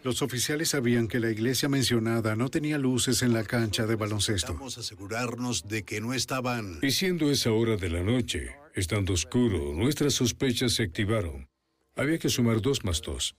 Los 0.04 0.22
oficiales 0.22 0.70
sabían 0.70 1.08
que 1.08 1.20
la 1.20 1.30
iglesia 1.30 1.68
mencionada 1.68 2.34
no 2.36 2.48
tenía 2.48 2.78
luces 2.78 3.22
en 3.22 3.34
la 3.34 3.44
cancha 3.44 3.84
de 3.84 3.96
baloncesto. 3.96 4.54
Vamos 4.54 4.78
a 4.78 4.80
asegurarnos 4.80 5.68
de 5.68 5.82
que 5.82 6.00
no 6.00 6.14
estaban... 6.14 6.78
Y 6.82 6.92
siendo 6.92 7.30
esa 7.30 7.50
hora 7.50 7.76
de 7.76 7.90
la 7.90 8.02
noche, 8.02 8.56
estando 8.74 9.12
oscuro, 9.12 9.74
nuestras 9.74 10.14
sospechas 10.14 10.74
se 10.74 10.84
activaron. 10.84 11.48
Había 11.96 12.18
que 12.18 12.30
sumar 12.30 12.62
dos 12.62 12.82
más 12.84 13.02
dos. 13.02 13.36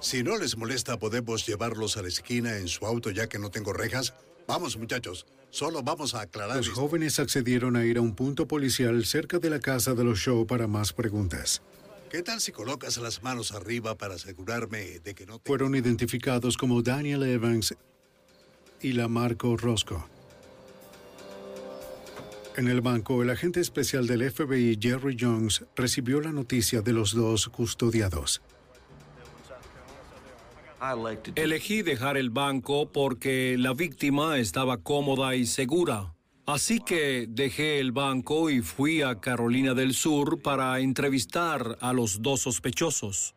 Si 0.00 0.22
no 0.22 0.36
les 0.38 0.56
molesta, 0.56 0.98
podemos 0.98 1.46
llevarlos 1.46 1.96
a 1.96 2.02
la 2.02 2.08
esquina 2.08 2.56
en 2.58 2.68
su 2.68 2.86
auto 2.86 3.10
ya 3.10 3.28
que 3.28 3.38
no 3.38 3.50
tengo 3.50 3.72
rejas. 3.72 4.14
Vamos, 4.46 4.76
muchachos. 4.76 5.26
Solo 5.50 5.82
vamos 5.82 6.14
a 6.14 6.20
aclarar. 6.22 6.56
Los 6.56 6.68
jóvenes 6.68 7.18
accedieron 7.18 7.74
a 7.76 7.84
ir 7.84 7.98
a 7.98 8.00
un 8.00 8.14
punto 8.14 8.46
policial 8.46 9.04
cerca 9.04 9.38
de 9.38 9.50
la 9.50 9.60
casa 9.60 9.94
de 9.94 10.04
los 10.04 10.18
show 10.18 10.46
para 10.46 10.66
más 10.66 10.92
preguntas. 10.92 11.62
¿Qué 12.10 12.22
tal 12.22 12.40
si 12.40 12.52
colocas 12.52 12.96
las 12.98 13.22
manos 13.22 13.52
arriba 13.52 13.96
para 13.96 14.14
asegurarme 14.14 15.00
de 15.00 15.14
que 15.14 15.26
no 15.26 15.38
te... 15.38 15.48
Fueron 15.48 15.74
identificados 15.74 16.56
como 16.56 16.80
Daniel 16.80 17.22
Evans 17.24 17.74
y 18.80 18.92
la 18.92 19.08
Marco 19.08 19.56
Roscoe. 19.56 20.04
En 22.56 22.68
el 22.68 22.80
banco, 22.80 23.22
el 23.22 23.30
agente 23.30 23.60
especial 23.60 24.06
del 24.06 24.30
FBI, 24.30 24.78
Jerry 24.80 25.16
Jones, 25.18 25.64
recibió 25.76 26.20
la 26.20 26.32
noticia 26.32 26.82
de 26.82 26.92
los 26.92 27.14
dos 27.14 27.48
custodiados. 27.48 28.40
Elegí 31.34 31.82
dejar 31.82 32.16
el 32.16 32.30
banco 32.30 32.90
porque 32.90 33.56
la 33.58 33.74
víctima 33.74 34.38
estaba 34.38 34.78
cómoda 34.78 35.34
y 35.34 35.46
segura. 35.46 36.14
Así 36.46 36.80
que 36.80 37.26
dejé 37.28 37.78
el 37.78 37.92
banco 37.92 38.48
y 38.48 38.62
fui 38.62 39.02
a 39.02 39.20
Carolina 39.20 39.74
del 39.74 39.92
Sur 39.92 40.40
para 40.40 40.78
entrevistar 40.80 41.76
a 41.80 41.92
los 41.92 42.22
dos 42.22 42.40
sospechosos. 42.40 43.34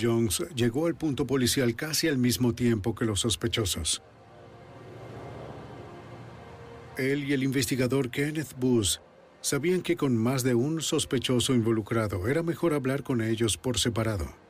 Jones 0.00 0.42
llegó 0.54 0.86
al 0.86 0.94
punto 0.94 1.26
policial 1.26 1.76
casi 1.76 2.08
al 2.08 2.16
mismo 2.16 2.54
tiempo 2.54 2.94
que 2.94 3.04
los 3.04 3.20
sospechosos. 3.20 4.02
Él 6.96 7.24
y 7.24 7.32
el 7.32 7.42
investigador 7.42 8.10
Kenneth 8.10 8.54
Booth 8.58 9.00
sabían 9.42 9.82
que 9.82 9.96
con 9.96 10.16
más 10.16 10.42
de 10.42 10.54
un 10.54 10.80
sospechoso 10.80 11.52
involucrado 11.52 12.28
era 12.28 12.42
mejor 12.42 12.74
hablar 12.74 13.02
con 13.02 13.20
ellos 13.20 13.56
por 13.56 13.78
separado. 13.78 14.41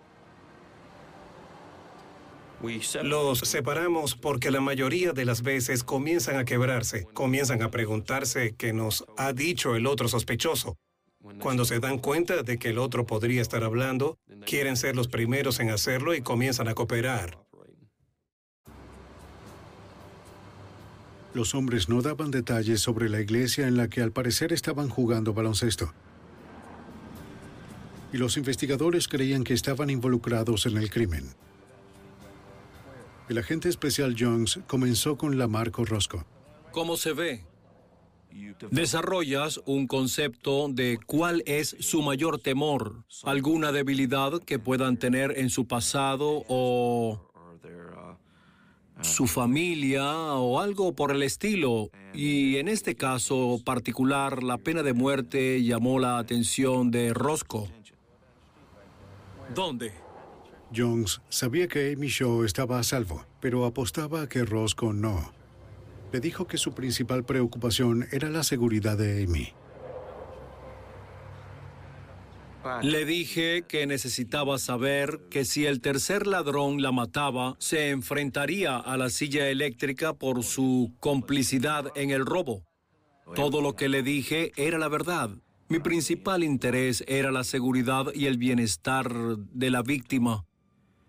Los 3.02 3.40
separamos 3.40 4.14
porque 4.14 4.50
la 4.50 4.60
mayoría 4.60 5.12
de 5.12 5.24
las 5.24 5.42
veces 5.42 5.82
comienzan 5.82 6.36
a 6.36 6.44
quebrarse, 6.44 7.06
comienzan 7.12 7.62
a 7.62 7.70
preguntarse 7.70 8.54
qué 8.56 8.72
nos 8.72 9.04
ha 9.16 9.32
dicho 9.32 9.74
el 9.74 9.86
otro 9.86 10.08
sospechoso. 10.08 10.76
Cuando 11.40 11.64
se 11.64 11.80
dan 11.80 11.98
cuenta 11.98 12.42
de 12.42 12.58
que 12.58 12.70
el 12.70 12.78
otro 12.78 13.06
podría 13.06 13.42
estar 13.42 13.64
hablando, 13.64 14.18
quieren 14.44 14.76
ser 14.76 14.96
los 14.96 15.08
primeros 15.08 15.60
en 15.60 15.70
hacerlo 15.70 16.14
y 16.14 16.22
comienzan 16.22 16.68
a 16.68 16.74
cooperar. 16.74 17.38
Los 21.34 21.54
hombres 21.54 21.88
no 21.88 22.02
daban 22.02 22.30
detalles 22.30 22.80
sobre 22.80 23.08
la 23.08 23.20
iglesia 23.20 23.66
en 23.66 23.76
la 23.76 23.88
que 23.88 24.02
al 24.02 24.12
parecer 24.12 24.52
estaban 24.52 24.88
jugando 24.88 25.32
baloncesto. 25.32 25.94
Y 28.12 28.18
los 28.18 28.36
investigadores 28.36 29.08
creían 29.08 29.42
que 29.42 29.54
estaban 29.54 29.88
involucrados 29.88 30.66
en 30.66 30.76
el 30.76 30.90
crimen. 30.90 31.34
El 33.28 33.38
agente 33.38 33.68
especial 33.68 34.16
Jones 34.18 34.60
comenzó 34.66 35.16
con 35.16 35.38
la 35.38 35.46
Marco 35.46 35.84
Rosco. 35.84 36.24
¿Cómo 36.72 36.96
se 36.96 37.12
ve? 37.12 37.44
Desarrollas 38.70 39.60
un 39.66 39.86
concepto 39.86 40.68
de 40.68 40.98
cuál 41.06 41.42
es 41.46 41.76
su 41.80 42.02
mayor 42.02 42.38
temor, 42.38 43.04
alguna 43.24 43.72
debilidad 43.72 44.40
que 44.40 44.58
puedan 44.58 44.96
tener 44.96 45.38
en 45.38 45.50
su 45.50 45.66
pasado 45.66 46.44
o 46.48 47.28
su 49.02 49.26
familia 49.26 50.04
o 50.34 50.60
algo 50.60 50.94
por 50.94 51.10
el 51.10 51.22
estilo. 51.22 51.90
Y 52.14 52.56
en 52.56 52.68
este 52.68 52.94
caso 52.94 53.60
particular, 53.64 54.42
la 54.42 54.58
pena 54.58 54.82
de 54.82 54.92
muerte 54.92 55.62
llamó 55.62 55.98
la 55.98 56.18
atención 56.18 56.90
de 56.90 57.12
Roscoe. 57.12 57.70
¿Dónde? 59.54 59.92
Jones 60.74 61.20
sabía 61.28 61.68
que 61.68 61.92
Amy 61.92 62.08
Shaw 62.08 62.44
estaba 62.44 62.78
a 62.78 62.82
salvo, 62.82 63.24
pero 63.40 63.64
apostaba 63.64 64.22
a 64.22 64.28
que 64.28 64.44
Roscoe 64.44 64.92
no. 64.92 65.32
Le 66.12 66.20
dijo 66.20 66.46
que 66.46 66.58
su 66.58 66.72
principal 66.72 67.24
preocupación 67.24 68.06
era 68.12 68.28
la 68.28 68.42
seguridad 68.42 68.98
de 68.98 69.24
Amy. 69.24 69.52
Le 72.82 73.04
dije 73.04 73.64
que 73.66 73.86
necesitaba 73.86 74.58
saber 74.58 75.20
que 75.30 75.44
si 75.44 75.66
el 75.66 75.80
tercer 75.80 76.26
ladrón 76.26 76.80
la 76.80 76.92
mataba, 76.92 77.56
se 77.58 77.90
enfrentaría 77.90 78.76
a 78.76 78.96
la 78.96 79.10
silla 79.10 79.48
eléctrica 79.48 80.14
por 80.14 80.44
su 80.44 80.92
complicidad 81.00 81.86
en 81.96 82.10
el 82.10 82.24
robo. 82.24 82.64
Todo 83.34 83.60
lo 83.62 83.74
que 83.74 83.88
le 83.88 84.02
dije 84.02 84.52
era 84.56 84.78
la 84.78 84.88
verdad. 84.88 85.30
Mi 85.68 85.80
principal 85.80 86.44
interés 86.44 87.02
era 87.08 87.32
la 87.32 87.44
seguridad 87.44 88.06
y 88.14 88.26
el 88.26 88.36
bienestar 88.36 89.10
de 89.10 89.70
la 89.70 89.82
víctima. 89.82 90.44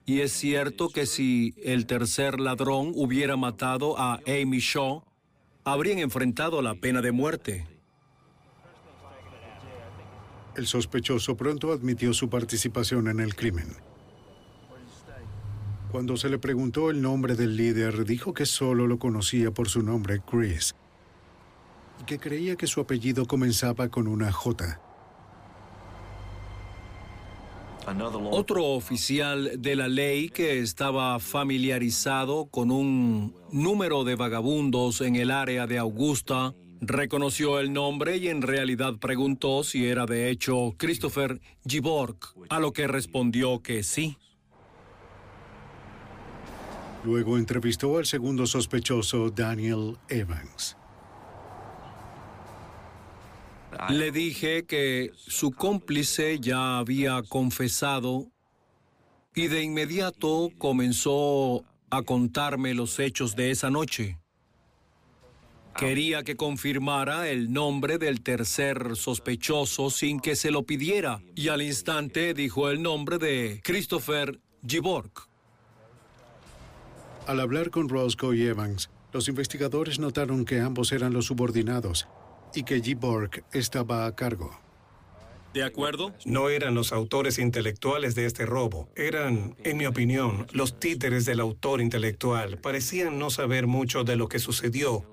Y 0.06 0.20
es 0.20 0.34
cierto 0.34 0.90
que 0.90 1.06
si 1.06 1.56
el 1.64 1.86
tercer 1.86 2.40
ladrón 2.40 2.92
hubiera 2.96 3.38
matado 3.38 3.98
a 3.98 4.20
Amy 4.28 4.60
Shaw, 4.60 5.04
habrían 5.64 6.00
enfrentado 6.00 6.62
la 6.62 6.76
pena 6.76 7.02
de 7.02 7.12
muerte. 7.14 7.68
El 10.56 10.68
sospechoso 10.68 11.36
pronto 11.36 11.72
admitió 11.72 12.14
su 12.14 12.30
participación 12.30 13.08
en 13.08 13.22
el 13.22 13.34
crimen. 13.36 13.76
Cuando 15.92 16.18
se 16.18 16.28
le 16.28 16.38
preguntó 16.38 16.90
el 16.90 17.02
nombre 17.02 17.36
del 17.36 17.56
líder, 17.56 18.04
dijo 18.04 18.34
que 18.34 18.46
solo 18.46 18.88
lo 18.88 19.00
conocía 19.00 19.52
por 19.52 19.70
su 19.70 19.84
nombre, 19.84 20.22
Chris, 20.22 20.76
y 22.02 22.04
que 22.04 22.20
creía 22.20 22.56
que 22.56 22.68
su 22.68 22.82
apellido 22.82 23.26
comenzaba 23.26 23.90
con 23.90 24.08
una 24.08 24.32
J. 24.32 24.82
Otro 28.32 28.66
oficial 28.66 29.62
de 29.62 29.76
la 29.76 29.88
ley 29.88 30.30
que 30.30 30.60
estaba 30.60 31.20
familiarizado 31.20 32.46
con 32.46 32.72
un 32.72 33.36
número 33.52 34.04
de 34.04 34.16
vagabundos 34.16 35.02
en 35.02 35.16
el 35.16 35.32
área 35.32 35.68
de 35.68 35.78
Augusta 35.78 36.54
reconoció 36.82 37.60
el 37.60 37.74
nombre 37.74 38.18
y 38.18 38.28
en 38.28 38.42
realidad 38.42 38.96
preguntó 39.00 39.64
si 39.64 39.86
era 39.86 40.06
de 40.06 40.30
hecho 40.30 40.74
Christopher 40.78 41.42
Giborg, 41.66 42.18
a 42.50 42.60
lo 42.60 42.74
que 42.74 42.88
respondió 42.88 43.62
que 43.62 43.84
sí. 43.84 44.18
Luego 47.04 47.38
entrevistó 47.38 47.98
al 47.98 48.06
segundo 48.06 48.46
sospechoso, 48.46 49.30
Daniel 49.30 49.98
Evans. 50.08 50.78
Le 53.90 54.12
dije 54.12 54.66
que 54.66 55.12
su 55.16 55.52
cómplice 55.52 56.40
ya 56.40 56.78
había 56.78 57.24
confesado 57.24 58.28
y 59.36 59.48
de 59.48 59.64
inmediato 59.64 60.52
comenzó 60.58 61.64
a 61.90 62.04
contarme 62.04 62.74
los 62.74 63.00
hechos 63.00 63.36
de 63.36 63.52
esa 63.52 63.70
noche. 63.70 64.20
Quería 65.76 66.24
que 66.24 66.36
confirmara 66.36 67.30
el 67.30 67.52
nombre 67.52 67.98
del 67.98 68.22
tercer 68.22 68.96
sospechoso 68.96 69.90
sin 69.90 70.20
que 70.20 70.36
se 70.36 70.52
lo 70.52 70.64
pidiera 70.64 71.22
y 71.36 71.48
al 71.48 71.64
instante 71.64 72.36
dijo 72.36 72.70
el 72.70 72.82
nombre 72.84 73.18
de 73.18 73.60
Christopher 73.64 74.40
Giborg. 74.68 75.12
Al 77.26 77.40
hablar 77.40 77.72
con 77.72 77.90
Roscoe 77.90 78.38
y 78.38 78.44
Evans, 78.44 78.92
los 79.14 79.28
investigadores 79.28 79.98
notaron 79.98 80.46
que 80.46 80.60
ambos 80.60 80.92
eran 80.92 81.14
los 81.14 81.26
subordinados 81.26 82.08
y 82.54 82.64
que 82.64 82.82
Giborg 82.82 83.44
estaba 83.52 84.06
a 84.06 84.16
cargo. 84.16 84.52
¿De 85.54 85.64
acuerdo? 85.64 86.14
No 86.26 86.50
eran 86.50 86.74
los 86.74 86.92
autores 86.92 87.38
intelectuales 87.38 88.16
de 88.16 88.26
este 88.26 88.46
robo. 88.46 88.90
Eran, 88.96 89.56
en 89.64 89.78
mi 89.78 89.86
opinión, 89.86 90.48
los 90.52 90.80
títeres 90.80 91.26
del 91.26 91.40
autor 91.40 91.80
intelectual. 91.80 92.58
Parecían 92.58 93.20
no 93.20 93.30
saber 93.30 93.68
mucho 93.68 94.04
de 94.04 94.16
lo 94.16 94.28
que 94.28 94.40
sucedió 94.40 95.06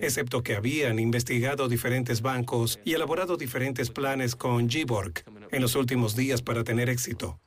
excepto 0.00 0.42
que 0.42 0.54
habían 0.54 0.98
investigado 0.98 1.68
diferentes 1.68 2.22
bancos 2.22 2.80
y 2.84 2.94
elaborado 2.94 3.36
diferentes 3.36 3.90
planes 3.90 4.34
con 4.36 4.68
Giborg 4.68 5.24
en 5.50 5.62
los 5.62 5.74
últimos 5.74 6.16
días 6.16 6.42
para 6.42 6.64
tener 6.64 6.88
éxito. 6.88 7.38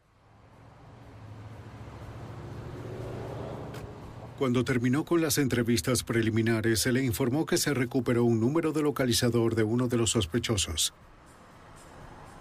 Cuando 4.40 4.64
terminó 4.64 5.04
con 5.04 5.22
las 5.22 5.38
entrevistas 5.38 6.06
preliminares, 6.06 6.80
se 6.80 6.94
le 6.94 7.04
informó 7.04 7.46
que 7.46 7.58
se 7.58 7.74
recuperó 7.74 8.24
un 8.24 8.40
número 8.40 8.72
de 8.72 8.82
localizador 8.82 9.54
de 9.54 9.64
uno 9.64 9.90
de 9.90 9.98
los 9.98 10.12
sospechosos. 10.12 10.94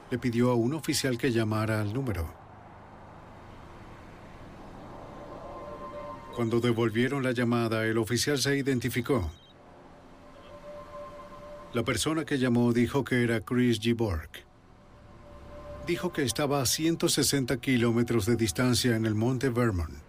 Le 0.09 0.17
pidió 0.17 0.53
a 0.53 0.55
un 0.55 0.75
oficial 0.75 1.19
que 1.19 1.33
llamara 1.33 1.81
al 1.81 1.93
número. 1.93 2.33
Cuando 6.37 6.61
devolvieron 6.61 7.25
la 7.25 7.33
llamada, 7.33 7.85
el 7.85 7.99
oficial 7.99 8.39
se 8.39 8.57
identificó. 8.57 9.33
La 11.73 11.83
persona 11.83 12.25
que 12.25 12.39
llamó 12.39 12.73
dijo 12.73 13.03
que 13.03 13.25
era 13.25 13.41
Chris 13.41 13.81
Giborg. 13.81 14.31
Dijo 15.85 16.13
que 16.13 16.23
estaba 16.23 16.63
a 16.63 16.67
160 16.67 17.57
kilómetros 17.57 18.25
de 18.25 18.37
distancia 18.37 18.95
en 18.95 19.05
el 19.05 19.17
monte 19.17 19.49
Vermont. 19.49 20.08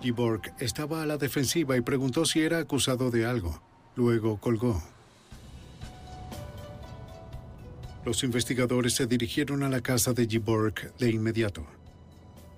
Giborg 0.00 0.52
estaba 0.58 1.02
a 1.02 1.06
la 1.06 1.16
defensiva 1.16 1.76
y 1.76 1.80
preguntó 1.80 2.24
si 2.24 2.40
era 2.40 2.58
acusado 2.58 3.10
de 3.10 3.26
algo. 3.26 3.62
Luego 3.96 4.38
colgó. 4.38 4.82
Los 8.04 8.22
investigadores 8.24 8.94
se 8.94 9.06
dirigieron 9.06 9.62
a 9.62 9.68
la 9.68 9.82
casa 9.82 10.12
de 10.12 10.26
Giborg 10.26 10.96
de 10.96 11.10
inmediato. 11.10 11.66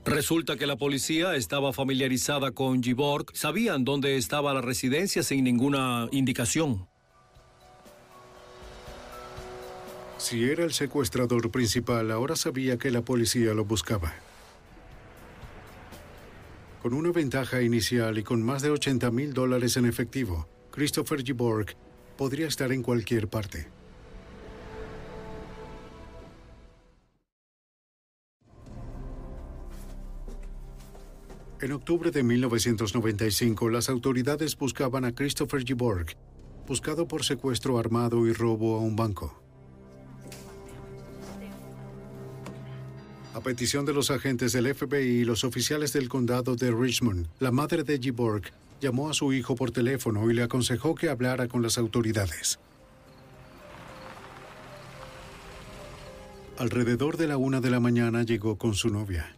Resulta 0.04 0.56
que 0.56 0.66
la 0.66 0.76
policía 0.76 1.36
estaba 1.36 1.72
familiarizada 1.72 2.50
con 2.52 2.82
Giborg, 2.82 3.26
sabían 3.34 3.84
dónde 3.84 4.16
estaba 4.16 4.52
la 4.52 4.60
residencia 4.60 5.22
sin 5.22 5.44
ninguna 5.44 6.08
indicación. 6.10 6.86
Si 10.18 10.44
era 10.44 10.64
el 10.64 10.72
secuestrador 10.72 11.50
principal, 11.50 12.10
ahora 12.12 12.36
sabía 12.36 12.78
que 12.78 12.90
la 12.90 13.02
policía 13.02 13.54
lo 13.54 13.64
buscaba. 13.64 14.14
Con 16.82 16.94
una 16.94 17.12
ventaja 17.12 17.62
inicial 17.62 18.18
y 18.18 18.24
con 18.24 18.42
más 18.42 18.60
de 18.60 18.70
80 18.70 19.12
mil 19.12 19.32
dólares 19.32 19.76
en 19.76 19.86
efectivo, 19.86 20.48
Christopher 20.72 21.22
Giborg 21.22 21.76
podría 22.16 22.48
estar 22.48 22.72
en 22.72 22.82
cualquier 22.82 23.28
parte. 23.28 23.68
En 31.60 31.70
octubre 31.70 32.10
de 32.10 32.24
1995, 32.24 33.68
las 33.68 33.88
autoridades 33.88 34.58
buscaban 34.58 35.04
a 35.04 35.14
Christopher 35.14 35.62
Giborg, 35.64 36.16
buscado 36.66 37.06
por 37.06 37.22
secuestro 37.22 37.78
armado 37.78 38.26
y 38.26 38.32
robo 38.32 38.74
a 38.74 38.80
un 38.80 38.96
banco. 38.96 39.41
A 43.34 43.40
petición 43.40 43.86
de 43.86 43.94
los 43.94 44.10
agentes 44.10 44.52
del 44.52 44.74
FBI 44.74 45.20
y 45.20 45.24
los 45.24 45.42
oficiales 45.42 45.94
del 45.94 46.10
condado 46.10 46.54
de 46.54 46.70
Richmond, 46.70 47.28
la 47.40 47.50
madre 47.50 47.82
de 47.82 47.98
Giborg 47.98 48.42
llamó 48.80 49.08
a 49.08 49.14
su 49.14 49.32
hijo 49.32 49.54
por 49.54 49.70
teléfono 49.70 50.30
y 50.30 50.34
le 50.34 50.42
aconsejó 50.42 50.94
que 50.94 51.08
hablara 51.08 51.48
con 51.48 51.62
las 51.62 51.78
autoridades. 51.78 52.58
Alrededor 56.58 57.16
de 57.16 57.26
la 57.26 57.38
una 57.38 57.62
de 57.62 57.70
la 57.70 57.80
mañana 57.80 58.22
llegó 58.22 58.58
con 58.58 58.74
su 58.74 58.90
novia. 58.90 59.34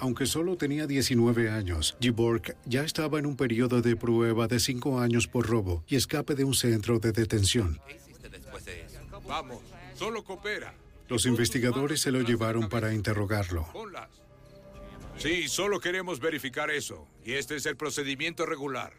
Aunque 0.00 0.24
solo 0.24 0.56
tenía 0.56 0.86
19 0.86 1.50
años, 1.50 1.94
Giborg 2.00 2.56
ya 2.64 2.84
estaba 2.84 3.18
en 3.18 3.26
un 3.26 3.36
periodo 3.36 3.82
de 3.82 3.96
prueba 3.96 4.48
de 4.48 4.58
cinco 4.58 4.98
años 4.98 5.26
por 5.26 5.46
robo 5.46 5.84
y 5.86 5.96
escape 5.96 6.34
de 6.34 6.44
un 6.44 6.54
centro 6.54 6.98
de 6.98 7.12
detención. 7.12 7.78
Vamos, 9.28 9.60
solo 9.94 10.24
coopera. 10.24 10.74
Los 11.08 11.26
investigadores 11.26 12.00
se 12.00 12.10
lo 12.10 12.22
llevaron 12.22 12.70
para 12.70 12.94
interrogarlo. 12.94 13.66
Sí, 15.18 15.48
solo 15.48 15.80
queremos 15.80 16.18
verificar 16.18 16.70
eso. 16.70 17.06
Y 17.22 17.32
este 17.32 17.56
es 17.56 17.66
el 17.66 17.76
procedimiento 17.76 18.46
regular. 18.46 18.94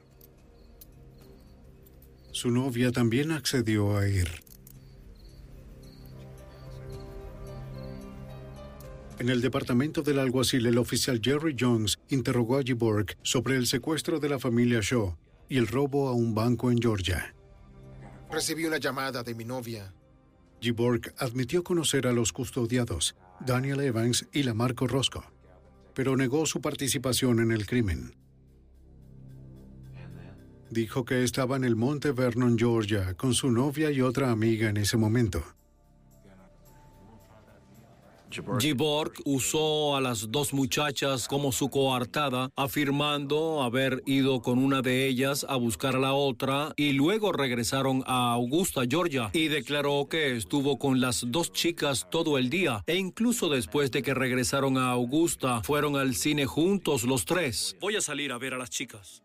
Su 2.32 2.52
novia 2.52 2.92
también 2.92 3.32
accedió 3.32 3.98
a 3.98 4.08
ir. 4.08 4.30
En 9.22 9.30
el 9.30 9.40
departamento 9.40 10.02
del 10.02 10.18
alguacil, 10.18 10.66
el 10.66 10.80
oficial 10.80 11.22
Jerry 11.24 11.56
Jones 11.56 12.00
interrogó 12.10 12.58
a 12.58 12.64
Giborg 12.64 13.16
sobre 13.22 13.56
el 13.56 13.68
secuestro 13.68 14.20
de 14.20 14.28
la 14.28 14.40
familia 14.40 14.80
Shaw 14.82 15.16
y 15.48 15.60
el 15.60 15.68
robo 15.68 16.08
a 16.08 16.14
un 16.14 16.34
banco 16.34 16.72
en 16.72 16.82
Georgia. 16.82 17.36
Recibí 18.32 18.66
una 18.66 18.80
llamada 18.80 19.22
de 19.22 19.36
mi 19.36 19.46
novia. 19.46 19.94
Giborg 20.60 21.14
admitió 21.20 21.64
conocer 21.64 22.08
a 22.08 22.14
los 22.14 22.34
custodiados, 22.34 23.16
Daniel 23.46 23.82
Evans 23.82 24.26
y 24.34 24.42
la 24.42 24.56
Marco 24.56 24.88
Roscoe, 24.88 25.22
pero 25.94 26.18
negó 26.18 26.48
su 26.48 26.60
participación 26.60 27.42
en 27.42 27.52
el 27.52 27.68
crimen. 27.68 28.16
Dijo 30.72 31.06
que 31.06 31.24
estaba 31.24 31.58
en 31.58 31.64
el 31.64 31.76
Monte 31.76 32.12
Vernon, 32.12 32.58
Georgia, 32.58 33.14
con 33.14 33.36
su 33.36 33.52
novia 33.52 33.92
y 33.92 34.02
otra 34.02 34.32
amiga 34.32 34.68
en 34.68 34.78
ese 34.78 34.98
momento. 34.98 35.44
Giborg 38.60 39.14
usó 39.26 39.96
a 39.96 40.02
las 40.02 40.32
dos 40.32 40.54
muchachas 40.54 41.28
como 41.28 41.52
su 41.52 41.70
coartada, 41.70 42.50
afirmando 42.56 43.62
haber 43.62 44.02
ido 44.06 44.42
con 44.42 44.60
una 44.60 44.82
de 44.82 45.08
ellas 45.08 45.46
a 45.50 45.56
buscar 45.56 45.96
a 45.96 46.00
la 46.00 46.14
otra 46.14 46.74
y 46.76 46.94
luego 46.94 47.32
regresaron 47.32 48.04
a 48.06 48.34
Augusta, 48.34 48.82
Georgia, 48.90 49.30
y 49.34 49.48
declaró 49.48 50.08
que 50.10 50.36
estuvo 50.36 50.78
con 50.78 51.02
las 51.02 51.26
dos 51.28 51.52
chicas 51.52 52.08
todo 52.10 52.38
el 52.38 52.50
día 52.50 52.84
e 52.88 52.96
incluso 52.96 53.50
después 53.50 53.92
de 53.92 54.02
que 54.02 54.14
regresaron 54.14 54.78
a 54.78 54.92
Augusta 54.92 55.62
fueron 55.64 55.96
al 55.96 56.16
cine 56.16 56.46
juntos 56.46 57.04
los 57.04 57.26
tres. 57.26 57.76
Voy 57.80 57.96
a 57.96 58.02
salir 58.02 58.32
a 58.32 58.38
ver 58.38 58.54
a 58.54 58.58
las 58.58 58.70
chicas. 58.70 59.22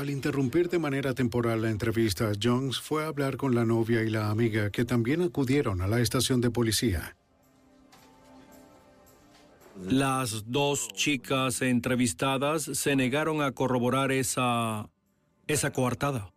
Al 0.00 0.08
interrumpir 0.08 0.70
de 0.70 0.78
manera 0.78 1.12
temporal 1.12 1.60
la 1.60 1.68
entrevista, 1.68 2.32
Jones 2.42 2.80
fue 2.80 3.04
a 3.04 3.08
hablar 3.08 3.36
con 3.36 3.54
la 3.54 3.66
novia 3.66 4.02
y 4.02 4.08
la 4.08 4.30
amiga 4.30 4.70
que 4.70 4.86
también 4.86 5.20
acudieron 5.20 5.82
a 5.82 5.86
la 5.86 6.00
estación 6.00 6.40
de 6.40 6.50
policía. 6.50 7.18
Las 9.84 10.50
dos 10.50 10.88
chicas 10.94 11.60
entrevistadas 11.60 12.62
se 12.62 12.96
negaron 12.96 13.42
a 13.42 13.52
corroborar 13.52 14.10
esa 14.10 14.88
esa 15.46 15.70
coartada. 15.70 16.32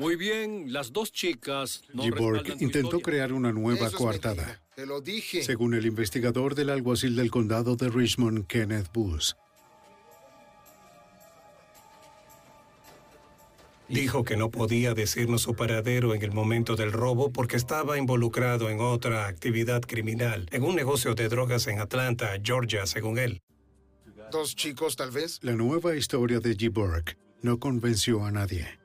Muy 0.00 0.16
bien, 0.16 0.72
las 0.72 0.92
dos 0.92 1.12
chicas. 1.12 1.84
No 1.94 2.02
Giborg 2.02 2.60
intentó 2.60 2.98
crear 2.98 3.32
una 3.32 3.52
nueva 3.52 3.92
coartada. 3.92 4.60
Te 4.74 4.86
lo 4.86 5.00
dije. 5.00 5.44
Según 5.44 5.74
el 5.74 5.86
investigador 5.86 6.56
del 6.56 6.70
alguacil 6.70 7.14
del 7.14 7.30
condado 7.30 7.76
de 7.76 7.88
Richmond, 7.90 8.48
Kenneth 8.48 8.92
Booth. 8.92 9.36
Dijo 13.88 14.22
que 14.22 14.36
no 14.36 14.50
podía 14.50 14.92
decirnos 14.92 15.42
su 15.42 15.54
paradero 15.54 16.14
en 16.14 16.22
el 16.22 16.32
momento 16.32 16.76
del 16.76 16.92
robo 16.92 17.30
porque 17.32 17.56
estaba 17.56 17.96
involucrado 17.96 18.68
en 18.68 18.80
otra 18.80 19.26
actividad 19.26 19.80
criminal, 19.80 20.46
en 20.52 20.62
un 20.62 20.76
negocio 20.76 21.14
de 21.14 21.28
drogas 21.28 21.66
en 21.68 21.80
Atlanta, 21.80 22.32
Georgia, 22.42 22.84
según 22.86 23.18
él. 23.18 23.40
Dos 24.30 24.54
chicos, 24.54 24.96
tal 24.96 25.10
vez. 25.10 25.38
La 25.42 25.52
nueva 25.52 25.96
historia 25.96 26.38
de 26.38 26.54
Giborg 26.54 27.16
no 27.40 27.58
convenció 27.58 28.26
a 28.26 28.30
nadie. 28.30 28.78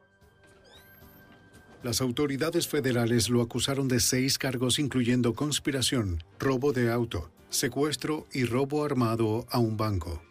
Las 1.84 2.00
autoridades 2.00 2.70
federales 2.70 3.30
lo 3.30 3.42
acusaron 3.42 3.90
de 3.90 4.00
seis 4.00 4.38
cargos 4.38 4.80
incluyendo 4.80 5.34
conspiración, 5.34 6.24
robo 6.40 6.72
de 6.72 6.90
auto, 6.90 7.30
secuestro 7.50 8.26
y 8.32 8.46
robo 8.46 8.86
armado 8.86 9.46
a 9.50 9.60
un 9.60 9.76
banco. 9.76 10.22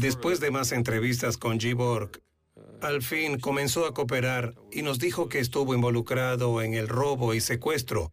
Después 0.00 0.40
de 0.40 0.50
más 0.50 0.72
entrevistas 0.72 1.38
con 1.38 1.58
Giborg, 1.60 2.20
al 2.80 3.02
fin 3.02 3.38
comenzó 3.38 3.86
a 3.86 3.94
cooperar 3.94 4.54
y 4.70 4.82
nos 4.82 4.98
dijo 4.98 5.28
que 5.28 5.38
estuvo 5.38 5.74
involucrado 5.74 6.62
en 6.62 6.74
el 6.74 6.88
robo 6.88 7.34
y 7.34 7.40
secuestro 7.40 8.12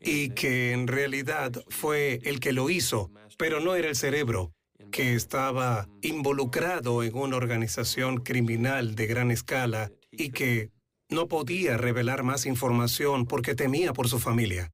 y 0.00 0.30
que 0.30 0.72
en 0.72 0.86
realidad 0.86 1.52
fue 1.68 2.20
el 2.24 2.40
que 2.40 2.52
lo 2.52 2.70
hizo, 2.70 3.10
pero 3.38 3.60
no 3.60 3.74
era 3.74 3.88
el 3.88 3.96
cerebro, 3.96 4.52
que 4.90 5.14
estaba 5.14 5.88
involucrado 6.02 7.02
en 7.02 7.16
una 7.16 7.36
organización 7.36 8.18
criminal 8.18 8.94
de 8.94 9.06
gran 9.06 9.30
escala 9.30 9.90
y 10.10 10.30
que 10.30 10.70
no 11.08 11.28
podía 11.28 11.76
revelar 11.76 12.22
más 12.22 12.46
información 12.46 13.26
porque 13.26 13.54
temía 13.54 13.92
por 13.92 14.08
su 14.08 14.18
familia. 14.18 14.70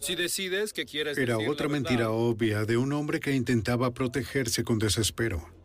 Si 0.00 0.14
decides 0.14 0.72
que 0.72 0.84
quieres 0.84 1.18
Era 1.18 1.36
decir 1.36 1.50
otra 1.50 1.68
mentira 1.68 2.10
obvia 2.10 2.64
de 2.64 2.76
un 2.76 2.92
hombre 2.92 3.18
que 3.18 3.34
intentaba 3.34 3.92
protegerse 3.92 4.62
con 4.62 4.78
desespero. 4.78 5.55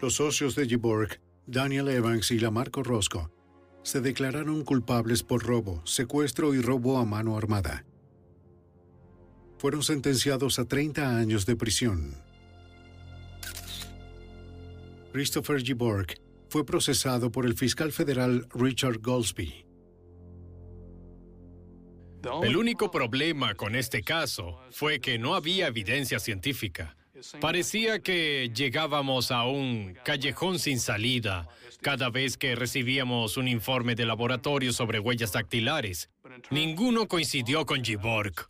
Los 0.00 0.14
socios 0.16 0.54
de 0.54 0.66
Giborg, 0.66 1.20
Daniel 1.46 1.88
Evans 1.88 2.30
y 2.30 2.38
la 2.38 2.50
Marco 2.50 2.82
Roscoe, 2.82 3.30
se 3.82 4.00
declararon 4.00 4.62
culpables 4.64 5.22
por 5.22 5.42
robo, 5.42 5.80
secuestro 5.86 6.54
y 6.54 6.60
robo 6.60 6.98
a 6.98 7.04
mano 7.06 7.38
armada. 7.38 7.86
Fueron 9.58 9.82
sentenciados 9.82 10.58
a 10.58 10.66
30 10.66 11.16
años 11.16 11.46
de 11.46 11.56
prisión. 11.56 12.14
Christopher 15.12 15.62
Giborg 15.62 16.20
fue 16.50 16.66
procesado 16.66 17.32
por 17.32 17.46
el 17.46 17.54
fiscal 17.54 17.90
federal 17.90 18.46
Richard 18.52 18.98
Goldsby. 19.00 19.64
El 22.42 22.56
único 22.56 22.90
problema 22.90 23.54
con 23.54 23.74
este 23.76 24.02
caso 24.02 24.58
fue 24.70 25.00
que 25.00 25.18
no 25.18 25.34
había 25.34 25.68
evidencia 25.68 26.18
científica. 26.18 26.95
Parecía 27.40 28.00
que 28.00 28.50
llegábamos 28.54 29.30
a 29.30 29.44
un 29.44 29.96
callejón 30.04 30.58
sin 30.58 30.80
salida 30.80 31.48
cada 31.80 32.10
vez 32.10 32.36
que 32.36 32.54
recibíamos 32.54 33.36
un 33.36 33.48
informe 33.48 33.94
de 33.94 34.06
laboratorio 34.06 34.72
sobre 34.72 34.98
huellas 34.98 35.32
dactilares. 35.32 36.10
Ninguno 36.50 37.08
coincidió 37.08 37.64
con 37.66 37.84
Giborg. 37.84 38.48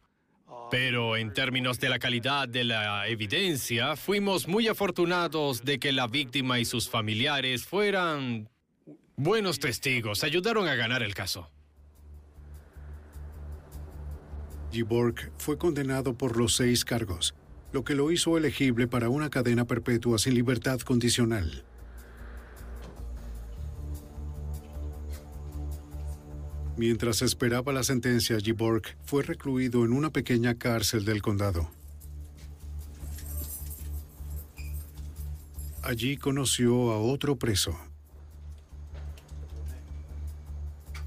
Pero 0.68 1.16
en 1.16 1.33
términos 1.33 1.79
de 1.79 1.88
la 1.88 2.00
calidad 2.00 2.48
de 2.48 2.64
la 2.64 3.07
evidencia, 3.07 3.94
fuimos 3.94 4.48
muy 4.48 4.66
afortunados 4.66 5.64
de 5.64 5.79
que 5.79 5.92
la 5.92 6.09
víctima 6.09 6.59
y 6.59 6.64
sus 6.64 6.88
familiares 6.88 7.64
fueran 7.64 8.48
buenos 9.14 9.61
testigos. 9.61 10.24
Ayudaron 10.24 10.66
a 10.66 10.74
ganar 10.74 11.05
el 11.05 11.14
caso. 11.14 11.48
Giborg 14.72 15.31
fue 15.38 15.57
condenado 15.57 16.18
por 16.18 16.37
los 16.37 16.57
seis 16.57 16.85
cargos, 16.85 17.35
lo 17.77 17.85
que 17.85 17.95
lo 17.95 18.11
hizo 18.11 18.39
elegible 18.39 18.89
para 18.89 19.11
una 19.11 19.29
cadena 19.29 19.67
perpetua 19.67 20.17
sin 20.17 20.33
libertad 20.33 20.81
condicional. 20.81 21.62
Mientras 26.79 27.21
esperaba 27.21 27.75
la 27.75 27.83
sentencia, 27.83 28.39
Giborg 28.41 28.97
fue 29.05 29.25
recluido 29.25 29.85
en 29.85 29.93
una 29.93 30.09
pequeña 30.09 30.55
cárcel 30.55 31.05
del 31.05 31.21
condado. 31.21 31.71
Allí 35.83 36.17
conoció 36.17 36.93
a 36.93 36.99
otro 36.99 37.37
preso. 37.37 37.79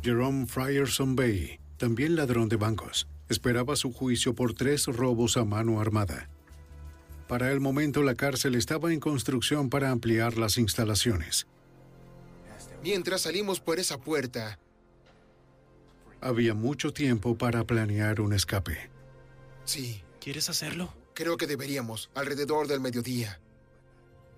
Jerome 0.03 0.45
Frierson 0.45 1.15
Bay, 1.15 1.60
también 1.77 2.15
ladrón 2.15 2.47
de 2.47 2.58
bancos, 2.58 3.08
esperaba 3.27 3.75
su 3.75 3.91
juicio 3.91 4.36
por 4.36 4.53
tres 4.53 4.86
robos 4.86 5.36
a 5.36 5.45
mano 5.45 5.82
armada. 5.82 6.29
Para 7.29 7.51
el 7.51 7.59
momento 7.59 8.01
la 8.01 8.15
cárcel 8.15 8.55
estaba 8.55 8.91
en 8.91 8.99
construcción 8.99 9.69
para 9.69 9.91
ampliar 9.91 10.35
las 10.39 10.57
instalaciones. 10.57 11.45
Mientras 12.81 13.21
salimos 13.21 13.59
por 13.59 13.77
esa 13.77 13.99
puerta, 13.99 14.57
había 16.21 16.55
mucho 16.55 16.91
tiempo 16.91 17.37
para 17.37 17.63
planear 17.65 18.19
un 18.19 18.33
escape. 18.33 18.89
Sí. 19.63 20.01
¿Quieres 20.19 20.49
hacerlo? 20.49 20.91
Creo 21.13 21.37
que 21.37 21.45
deberíamos, 21.45 22.09
alrededor 22.15 22.67
del 22.67 22.79
mediodía. 22.79 23.39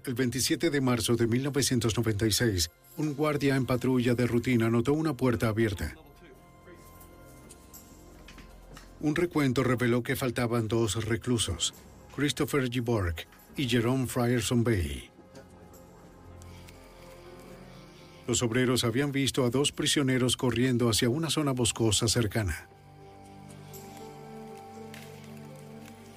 El 0.05 0.13
27 0.13 0.69
de 0.69 0.81
marzo 0.81 1.15
de 1.15 1.27
1996, 1.27 2.71
un 2.97 3.15
guardia 3.15 3.55
en 3.55 3.65
patrulla 3.65 4.15
de 4.15 4.27
rutina 4.27 4.69
notó 4.69 4.91
una 4.91 5.15
puerta 5.15 5.47
abierta. 5.47 5.95
Un 8.99 9.15
recuento 9.15 9.63
reveló 9.63 10.03
que 10.03 10.17
faltaban 10.17 10.67
dos 10.67 11.05
reclusos, 11.05 11.73
Christopher 12.15 12.69
G. 12.69 13.25
Y 13.57 13.67
Jerome 13.67 14.07
Frierson 14.07 14.63
Bay. 14.63 15.09
Los 18.27 18.43
obreros 18.43 18.83
habían 18.83 19.11
visto 19.11 19.45
a 19.45 19.49
dos 19.49 19.71
prisioneros 19.71 20.37
corriendo 20.37 20.89
hacia 20.89 21.09
una 21.09 21.29
zona 21.29 21.51
boscosa 21.51 22.07
cercana. 22.07 22.67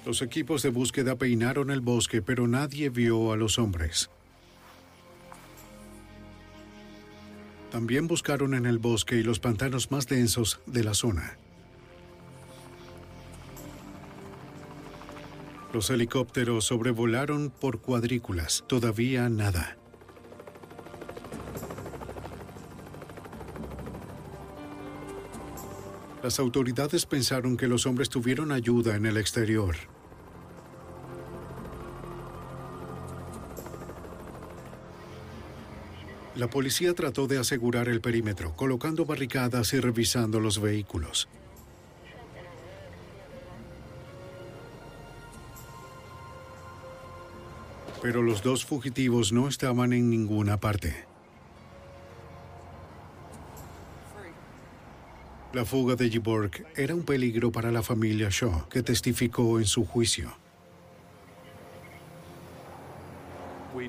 Los 0.05 0.21
equipos 0.21 0.61
de 0.61 0.69
búsqueda 0.69 1.15
peinaron 1.15 1.71
el 1.71 1.81
bosque, 1.81 2.21
pero 2.21 2.47
nadie 2.47 2.89
vio 2.89 3.31
a 3.31 3.37
los 3.37 3.57
hombres. 3.57 4.09
También 7.71 8.07
buscaron 8.07 8.53
en 8.53 8.65
el 8.65 8.77
bosque 8.77 9.15
y 9.15 9.23
los 9.23 9.39
pantanos 9.39 9.91
más 9.91 10.07
densos 10.07 10.61
de 10.67 10.83
la 10.83 10.93
zona. 10.93 11.37
Los 15.75 15.89
helicópteros 15.89 16.63
sobrevolaron 16.63 17.49
por 17.49 17.81
cuadrículas. 17.81 18.63
Todavía 18.65 19.27
nada. 19.27 19.75
Las 26.23 26.39
autoridades 26.39 27.05
pensaron 27.05 27.57
que 27.57 27.67
los 27.67 27.85
hombres 27.87 28.07
tuvieron 28.07 28.53
ayuda 28.53 28.95
en 28.95 29.05
el 29.05 29.17
exterior. 29.17 29.75
La 36.37 36.49
policía 36.49 36.93
trató 36.93 37.27
de 37.27 37.37
asegurar 37.37 37.89
el 37.89 37.99
perímetro, 37.99 38.55
colocando 38.55 39.03
barricadas 39.03 39.73
y 39.73 39.81
revisando 39.81 40.39
los 40.39 40.61
vehículos. 40.61 41.27
Pero 48.05 48.21
los 48.21 48.43
dos 48.43 48.63
fugitivos 48.63 49.31
no 49.31 49.47
estaban 49.47 49.91
en 49.91 50.11
ninguna 50.11 50.59
parte. 50.59 51.07
La 55.53 55.65
fuga 55.65 55.95
de 55.95 56.11
Giborg 56.11 56.51
era 56.75 56.93
un 56.93 57.01
peligro 57.01 57.51
para 57.51 57.71
la 57.71 57.81
familia 57.81 58.27
Shaw, 58.29 58.69
que 58.69 58.83
testificó 58.83 59.57
en 59.57 59.65
su 59.65 59.87
juicio. 59.87 60.37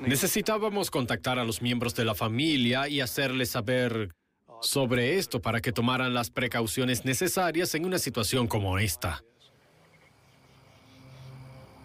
Necesitábamos 0.01 0.89
contactar 0.89 1.37
a 1.37 1.45
los 1.45 1.61
miembros 1.61 1.93
de 1.93 2.05
la 2.05 2.15
familia 2.15 2.87
y 2.87 3.01
hacerles 3.01 3.51
saber 3.51 4.15
sobre 4.63 5.19
esto 5.19 5.43
para 5.43 5.61
que 5.61 5.71
tomaran 5.71 6.15
las 6.15 6.31
precauciones 6.31 7.05
necesarias 7.05 7.75
en 7.75 7.85
una 7.85 7.99
situación 7.99 8.47
como 8.47 8.79
esta. 8.79 9.21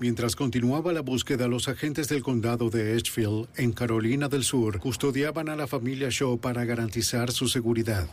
Mientras 0.02 0.34
continuaba 0.34 0.92
la 0.92 1.00
búsqueda, 1.00 1.46
los 1.46 1.68
agentes 1.68 2.08
del 2.08 2.24
condado 2.24 2.70
de 2.70 2.94
Edgefield, 2.94 3.46
en 3.54 3.72
Carolina 3.72 4.28
del 4.28 4.42
Sur, 4.42 4.80
custodiaban 4.80 5.48
a 5.48 5.54
la 5.54 5.68
familia 5.68 6.08
Shaw 6.10 6.40
para 6.40 6.64
garantizar 6.64 7.30
su 7.30 7.46
seguridad. 7.46 8.08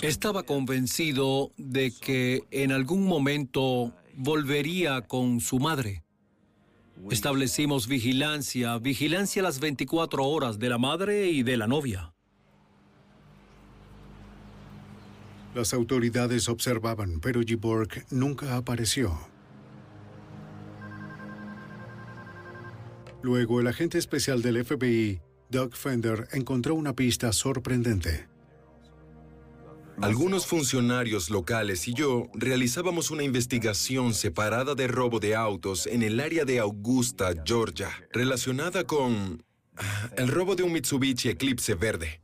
Estaba 0.00 0.44
convencido 0.44 1.52
de 1.58 1.92
que 1.92 2.44
en 2.52 2.72
algún 2.72 3.04
momento 3.04 3.92
volvería 4.16 5.02
con 5.02 5.40
su 5.40 5.58
madre. 5.58 6.04
Establecimos 7.10 7.86
vigilancia, 7.86 8.78
vigilancia 8.78 9.42
las 9.42 9.60
24 9.60 10.24
horas 10.24 10.58
de 10.58 10.70
la 10.70 10.78
madre 10.78 11.28
y 11.28 11.42
de 11.42 11.58
la 11.58 11.66
novia. 11.66 12.14
Las 15.54 15.74
autoridades 15.74 16.48
observaban, 16.48 17.20
pero 17.20 17.42
Giborg 17.42 18.06
nunca 18.10 18.56
apareció. 18.56 19.18
Luego, 23.22 23.60
el 23.60 23.66
agente 23.66 23.98
especial 23.98 24.40
del 24.42 24.64
FBI, 24.64 25.20
Doug 25.50 25.74
Fender, 25.74 26.28
encontró 26.32 26.74
una 26.74 26.94
pista 26.94 27.32
sorprendente. 27.32 28.28
Algunos 30.00 30.46
funcionarios 30.46 31.28
locales 31.28 31.86
y 31.86 31.92
yo 31.92 32.28
realizábamos 32.32 33.10
una 33.10 33.22
investigación 33.22 34.14
separada 34.14 34.74
de 34.74 34.88
robo 34.88 35.20
de 35.20 35.36
autos 35.36 35.86
en 35.86 36.02
el 36.02 36.20
área 36.20 36.46
de 36.46 36.58
Augusta, 36.58 37.34
Georgia, 37.44 37.90
relacionada 38.10 38.84
con 38.84 39.44
ah, 39.76 40.08
el 40.16 40.28
robo 40.28 40.56
de 40.56 40.62
un 40.62 40.72
Mitsubishi 40.72 41.28
Eclipse 41.28 41.74
verde. 41.74 42.22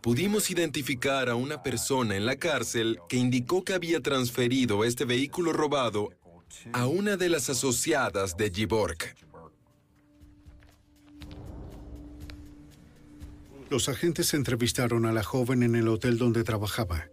Pudimos 0.00 0.50
identificar 0.50 1.28
a 1.28 1.36
una 1.36 1.62
persona 1.62 2.16
en 2.16 2.26
la 2.26 2.36
cárcel 2.36 2.98
que 3.08 3.18
indicó 3.18 3.62
que 3.62 3.74
había 3.74 4.00
transferido 4.00 4.84
este 4.84 5.04
vehículo 5.04 5.52
robado 5.52 6.10
a 6.72 6.86
una 6.86 7.16
de 7.16 7.28
las 7.28 7.48
asociadas 7.50 8.36
de 8.36 8.50
Giborg. 8.50 8.98
Los 13.68 13.88
agentes 13.88 14.32
entrevistaron 14.34 15.06
a 15.06 15.12
la 15.12 15.24
joven 15.24 15.62
en 15.64 15.74
el 15.74 15.88
hotel 15.88 16.18
donde 16.18 16.44
trabajaba. 16.44 17.08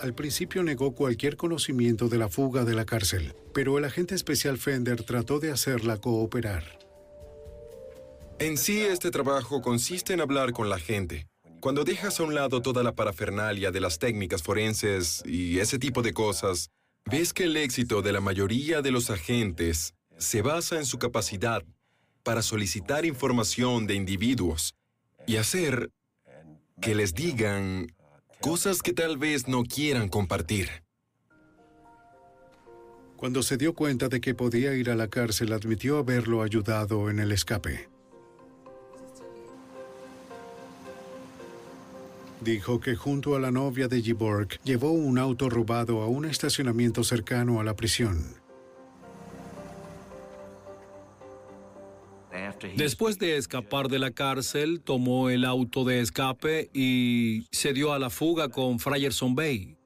Al 0.00 0.12
principio 0.14 0.62
negó 0.62 0.94
cualquier 0.94 1.36
conocimiento 1.36 2.08
de 2.08 2.18
la 2.18 2.28
fuga 2.28 2.64
de 2.64 2.74
la 2.74 2.84
cárcel, 2.84 3.34
pero 3.54 3.78
el 3.78 3.84
agente 3.84 4.14
especial 4.14 4.58
Fender 4.58 5.04
trató 5.04 5.38
de 5.38 5.52
hacerla 5.52 5.98
cooperar. 5.98 6.64
En 8.38 8.58
sí, 8.58 8.80
este 8.80 9.10
trabajo 9.10 9.62
consiste 9.62 10.12
en 10.12 10.20
hablar 10.20 10.52
con 10.52 10.68
la 10.68 10.78
gente. 10.78 11.26
Cuando 11.60 11.84
dejas 11.84 12.20
a 12.20 12.24
un 12.24 12.34
lado 12.34 12.60
toda 12.60 12.82
la 12.82 12.92
parafernalia 12.92 13.70
de 13.70 13.80
las 13.80 13.98
técnicas 13.98 14.42
forenses 14.42 15.22
y 15.24 15.60
ese 15.60 15.78
tipo 15.78 16.02
de 16.02 16.12
cosas, 16.12 16.68
ves 17.10 17.32
que 17.32 17.44
el 17.44 17.56
éxito 17.56 18.02
de 18.02 18.12
la 18.12 18.20
mayoría 18.20 18.82
de 18.82 18.90
los 18.90 19.10
agentes 19.10 19.94
se 20.18 20.42
basa 20.42 20.76
en 20.76 20.84
su 20.84 20.98
capacidad 20.98 21.64
para 22.26 22.42
solicitar 22.42 23.06
información 23.06 23.86
de 23.86 23.94
individuos 23.94 24.74
y 25.28 25.36
hacer 25.36 25.92
que 26.80 26.96
les 26.96 27.14
digan 27.14 27.86
cosas 28.40 28.82
que 28.82 28.92
tal 28.92 29.16
vez 29.16 29.46
no 29.46 29.62
quieran 29.62 30.08
compartir. 30.08 30.68
Cuando 33.16 33.44
se 33.44 33.56
dio 33.56 33.74
cuenta 33.74 34.08
de 34.08 34.20
que 34.20 34.34
podía 34.34 34.74
ir 34.74 34.90
a 34.90 34.96
la 34.96 35.06
cárcel, 35.06 35.52
admitió 35.52 35.98
haberlo 35.98 36.42
ayudado 36.42 37.10
en 37.10 37.20
el 37.20 37.30
escape. 37.30 37.88
Dijo 42.40 42.80
que 42.80 42.96
junto 42.96 43.36
a 43.36 43.40
la 43.40 43.52
novia 43.52 43.86
de 43.86 44.02
Giborg 44.02 44.48
llevó 44.64 44.90
un 44.90 45.18
auto 45.18 45.48
robado 45.48 46.02
a 46.02 46.08
un 46.08 46.24
estacionamiento 46.24 47.04
cercano 47.04 47.60
a 47.60 47.64
la 47.64 47.76
prisión. 47.76 48.45
Después 52.76 53.18
de 53.18 53.36
escapar 53.36 53.88
de 53.88 53.98
la 53.98 54.10
cárcel, 54.10 54.80
tomó 54.80 55.30
el 55.30 55.44
auto 55.44 55.84
de 55.84 56.00
escape 56.00 56.70
y 56.72 57.46
se 57.52 57.72
dio 57.72 57.92
a 57.92 57.98
la 57.98 58.10
fuga 58.10 58.48
con 58.48 58.78
Frierson 58.78 59.34
Bay. 59.34 59.76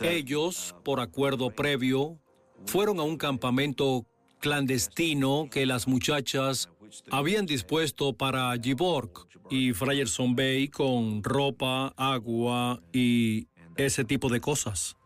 Ellos, 0.00 0.74
por 0.84 1.00
acuerdo 1.00 1.50
previo, 1.50 2.18
fueron 2.66 3.00
a 3.00 3.02
un 3.02 3.16
campamento 3.16 4.06
clandestino 4.38 5.48
que 5.50 5.66
las 5.66 5.88
muchachas 5.88 6.68
habían 7.10 7.46
dispuesto 7.46 8.12
para 8.12 8.52
Giborg 8.62 9.10
y 9.50 9.72
Frierson 9.72 10.36
Bay 10.36 10.68
con 10.68 11.22
ropa, 11.22 11.92
agua 11.96 12.80
y 12.92 13.48
ese 13.76 14.04
tipo 14.04 14.28
de 14.28 14.40
cosas. 14.40 14.97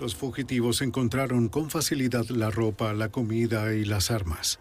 Los 0.00 0.14
fugitivos 0.14 0.82
encontraron 0.82 1.48
con 1.48 1.70
facilidad 1.70 2.26
la 2.26 2.50
ropa, 2.50 2.92
la 2.92 3.08
comida 3.08 3.72
y 3.74 3.84
las 3.84 4.10
armas. 4.10 4.58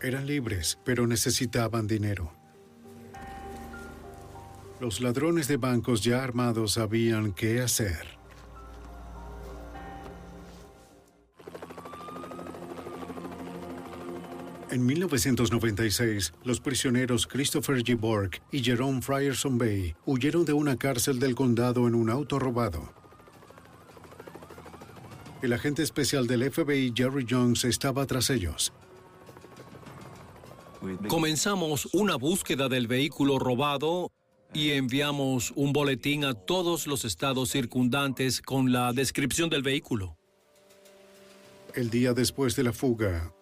Eran 0.00 0.26
libres, 0.26 0.80
pero 0.84 1.06
necesitaban 1.06 1.86
dinero. 1.86 2.32
Los 4.80 5.00
ladrones 5.00 5.46
de 5.46 5.58
bancos 5.58 6.02
ya 6.02 6.24
armados 6.24 6.72
sabían 6.72 7.32
qué 7.32 7.60
hacer. 7.60 8.21
En 14.72 14.86
1996, 14.86 16.32
los 16.44 16.58
prisioneros 16.58 17.26
Christopher 17.26 17.84
G. 17.84 17.94
Bork 17.94 18.40
y 18.50 18.64
Jerome 18.64 19.02
Frierson 19.02 19.58
Bay 19.58 19.94
huyeron 20.06 20.46
de 20.46 20.54
una 20.54 20.78
cárcel 20.78 21.18
del 21.18 21.34
condado 21.34 21.86
en 21.86 21.94
un 21.94 22.08
auto 22.08 22.38
robado. 22.38 22.90
El 25.42 25.52
agente 25.52 25.82
especial 25.82 26.26
del 26.26 26.50
FBI, 26.50 26.94
Jerry 26.96 27.26
Jones, 27.28 27.66
estaba 27.66 28.06
tras 28.06 28.30
ellos. 28.30 28.72
Comenzamos 31.06 31.90
una 31.92 32.16
búsqueda 32.16 32.70
del 32.70 32.86
vehículo 32.86 33.38
robado 33.38 34.10
y 34.54 34.70
enviamos 34.70 35.52
un 35.54 35.74
boletín 35.74 36.24
a 36.24 36.32
todos 36.32 36.86
los 36.86 37.04
estados 37.04 37.50
circundantes 37.50 38.40
con 38.40 38.72
la 38.72 38.94
descripción 38.94 39.50
del 39.50 39.62
vehículo. 39.62 40.16
El 41.74 41.90
día 41.90 42.14
después 42.14 42.56
de 42.56 42.62
la 42.62 42.72
fuga, 42.72 43.34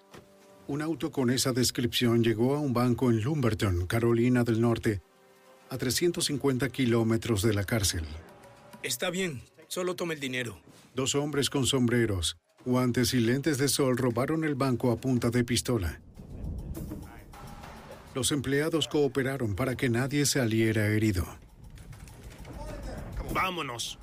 un 0.70 0.82
auto 0.82 1.10
con 1.10 1.30
esa 1.30 1.52
descripción 1.52 2.22
llegó 2.22 2.54
a 2.54 2.60
un 2.60 2.72
banco 2.72 3.10
en 3.10 3.20
Lumberton, 3.20 3.88
Carolina 3.88 4.44
del 4.44 4.60
Norte, 4.60 5.02
a 5.68 5.76
350 5.76 6.68
kilómetros 6.68 7.42
de 7.42 7.52
la 7.52 7.64
cárcel. 7.64 8.04
Está 8.84 9.10
bien, 9.10 9.42
solo 9.66 9.96
tome 9.96 10.14
el 10.14 10.20
dinero. 10.20 10.60
Dos 10.94 11.16
hombres 11.16 11.50
con 11.50 11.66
sombreros, 11.66 12.36
guantes 12.64 13.14
y 13.14 13.18
lentes 13.18 13.58
de 13.58 13.66
sol 13.66 13.96
robaron 13.96 14.44
el 14.44 14.54
banco 14.54 14.92
a 14.92 15.00
punta 15.00 15.30
de 15.30 15.42
pistola. 15.42 16.00
Los 18.14 18.30
empleados 18.30 18.86
cooperaron 18.86 19.56
para 19.56 19.74
que 19.74 19.90
nadie 19.90 20.24
saliera 20.24 20.86
herido. 20.86 21.26
Vámonos. 23.34 23.98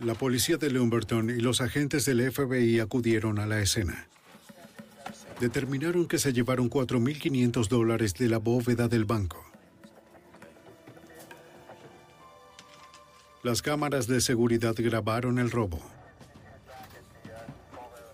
La 0.00 0.14
policía 0.14 0.56
de 0.56 0.70
Lumberton 0.70 1.28
y 1.28 1.40
los 1.40 1.60
agentes 1.60 2.06
del 2.06 2.32
FBI 2.32 2.80
acudieron 2.80 3.38
a 3.38 3.44
la 3.44 3.60
escena. 3.60 4.08
Determinaron 5.40 6.08
que 6.08 6.16
se 6.18 6.32
llevaron 6.32 6.70
4.500 6.70 7.68
dólares 7.68 8.14
de 8.14 8.30
la 8.30 8.38
bóveda 8.38 8.88
del 8.88 9.04
banco. 9.04 9.44
Las 13.42 13.60
cámaras 13.60 14.06
de 14.06 14.22
seguridad 14.22 14.74
grabaron 14.78 15.38
el 15.38 15.50
robo. 15.50 15.82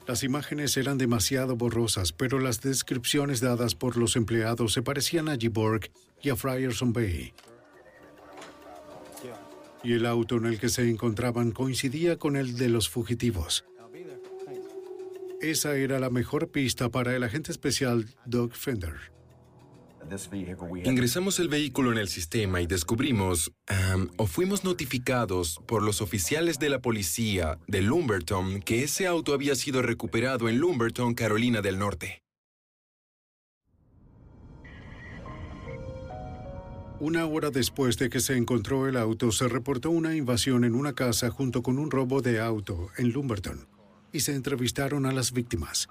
Las 0.09 0.24
imágenes 0.24 0.76
eran 0.76 0.99
demasiado 0.99 1.55
borrosas, 1.55 2.12
pero 2.12 2.41
las 2.41 2.61
descripciones 2.61 3.41
dadas 3.41 3.76
por 3.76 3.97
los 3.97 4.16
empleados 4.16 4.72
se 4.72 4.82
parecían 4.82 5.28
a 5.28 5.37
Giborg 5.37 5.89
y 6.20 6.30
a 6.30 6.37
Frierson 6.37 6.93
Bay 6.93 7.32
y 9.87 9.93
el 9.93 10.05
auto 10.05 10.37
en 10.37 10.47
el 10.47 10.59
que 10.59 10.68
se 10.68 10.91
encontraban 10.91 11.53
coincidía 11.53 12.16
con 12.18 12.37
el 12.37 12.57
de 12.57 12.68
los 12.68 12.89
fugitivos. 12.89 13.64
Esa 15.41 15.76
era 15.76 16.01
la 16.01 16.11
mejor 16.11 16.51
pista 16.51 16.91
para 16.91 17.14
el 17.14 17.22
agente 17.22 17.53
especial 17.53 18.07
Doug 18.24 18.53
Fender. 18.53 18.95
Ingresamos 20.84 21.39
el 21.39 21.49
vehículo 21.49 21.93
en 21.93 21.99
el 21.99 22.09
sistema 22.09 22.61
y 22.61 22.66
descubrimos, 22.66 23.53
o 24.16 24.26
fuimos 24.26 24.64
notificados 24.64 25.61
por 25.66 25.82
los 25.82 26.01
oficiales 26.01 26.59
de 26.59 26.70
la 26.70 26.80
policía 26.80 27.59
de 27.68 27.82
Lumberton 27.82 28.62
que 28.62 28.82
ese 28.82 29.07
auto 29.07 29.34
había 29.34 29.55
sido 29.55 29.82
recuperado 29.82 30.49
en 30.49 30.59
Lumberton, 30.59 31.14
Carolina 31.14 31.61
del 31.61 31.78
Norte. 31.78 32.25
Una 36.99 37.26
hora 37.26 37.51
después 37.51 37.99
de 37.99 38.09
que 38.09 38.20
se 38.20 38.38
encontró 38.38 38.88
el 38.88 38.97
auto, 38.97 39.30
se 39.30 39.49
reportó 39.49 39.90
una 39.90 40.16
invasión 40.16 40.64
en 40.64 40.74
una 40.74 40.94
casa 40.94 41.28
junto 41.28 41.62
con 41.62 41.78
un 41.78 41.90
robo 41.90 42.22
de 42.22 42.40
auto 42.40 42.88
en 42.97 43.11
Lumberton 43.11 43.68
y 44.12 44.20
se 44.20 44.34
entrevistaron 44.34 45.05
a 45.05 45.12
las 45.12 45.32
víctimas. 45.32 45.88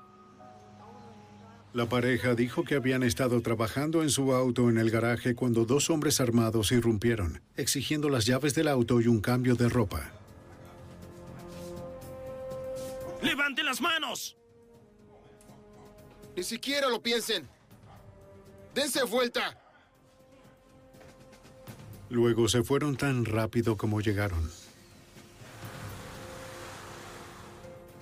La 1.74 1.88
pareja 1.88 2.34
dijo 2.34 2.64
que 2.64 2.74
habían 2.74 3.04
estado 3.04 3.40
trabajando 3.42 4.02
en 4.02 4.10
su 4.10 4.34
auto 4.34 4.68
en 4.68 4.80
el 4.80 4.90
garaje 4.90 5.36
cuando 5.36 5.66
dos 5.66 5.92
hombres 5.92 6.20
armados 6.20 6.72
irrumpieron, 6.72 7.44
exigiendo 7.56 8.10
las 8.10 8.26
llaves 8.26 8.56
del 8.56 8.68
auto 8.68 9.00
y 9.00 9.08
un 9.08 9.22
cambio 9.22 9.56
de 9.56 9.70
ropa. 9.70 10.12
¡Levanten 13.22 13.66
las 13.66 13.80
manos! 13.80 14.36
Ni 16.36 16.44
siquiera 16.44 16.90
lo 16.90 17.00
piensen. 17.04 17.48
¡Dense 18.74 19.04
vuelta! 19.04 19.65
Luego 22.10 22.48
se 22.48 22.64
fueron 22.64 22.96
tan 22.96 23.26
rápido 23.26 23.78
como 23.78 24.02
llegaron. 24.02 24.50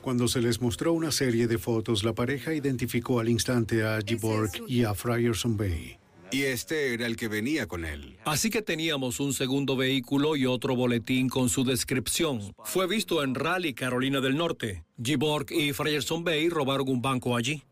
Cuando 0.02 0.28
se 0.28 0.42
les 0.42 0.62
mostró 0.62 0.92
una 0.92 1.12
serie 1.14 1.48
de 1.48 1.58
fotos, 1.58 2.04
la 2.04 2.14
pareja 2.14 2.54
identificó 2.54 3.22
al 3.22 3.30
instante 3.30 3.84
a 3.84 4.00
Giborg 4.06 4.52
y 4.68 4.84
a 4.84 4.94
Frierson 4.94 5.56
Bay. 5.56 5.98
Y 6.30 6.42
este 6.42 6.94
era 6.94 7.06
el 7.06 7.16
que 7.16 7.30
venía 7.30 7.68
con 7.68 7.86
él. 7.86 8.18
Así 8.26 8.50
que 8.50 8.62
teníamos 8.62 9.22
un 9.22 9.34
segundo 9.34 9.78
vehículo 9.78 10.36
y 10.36 10.46
otro 10.46 10.76
boletín 10.76 11.30
con 11.30 11.48
su 11.48 11.64
descripción. 11.64 12.54
Fue 12.66 12.86
visto 12.88 13.24
en 13.24 13.34
Raleigh, 13.34 13.76
Carolina 13.76 14.20
del 14.20 14.36
Norte. 14.36 14.84
Giborg 15.02 15.52
y 15.52 15.72
Frierson 15.72 16.24
Bay 16.24 16.50
robaron 16.50 16.90
un 16.90 17.02
banco 17.02 17.38
allí. 17.38 17.64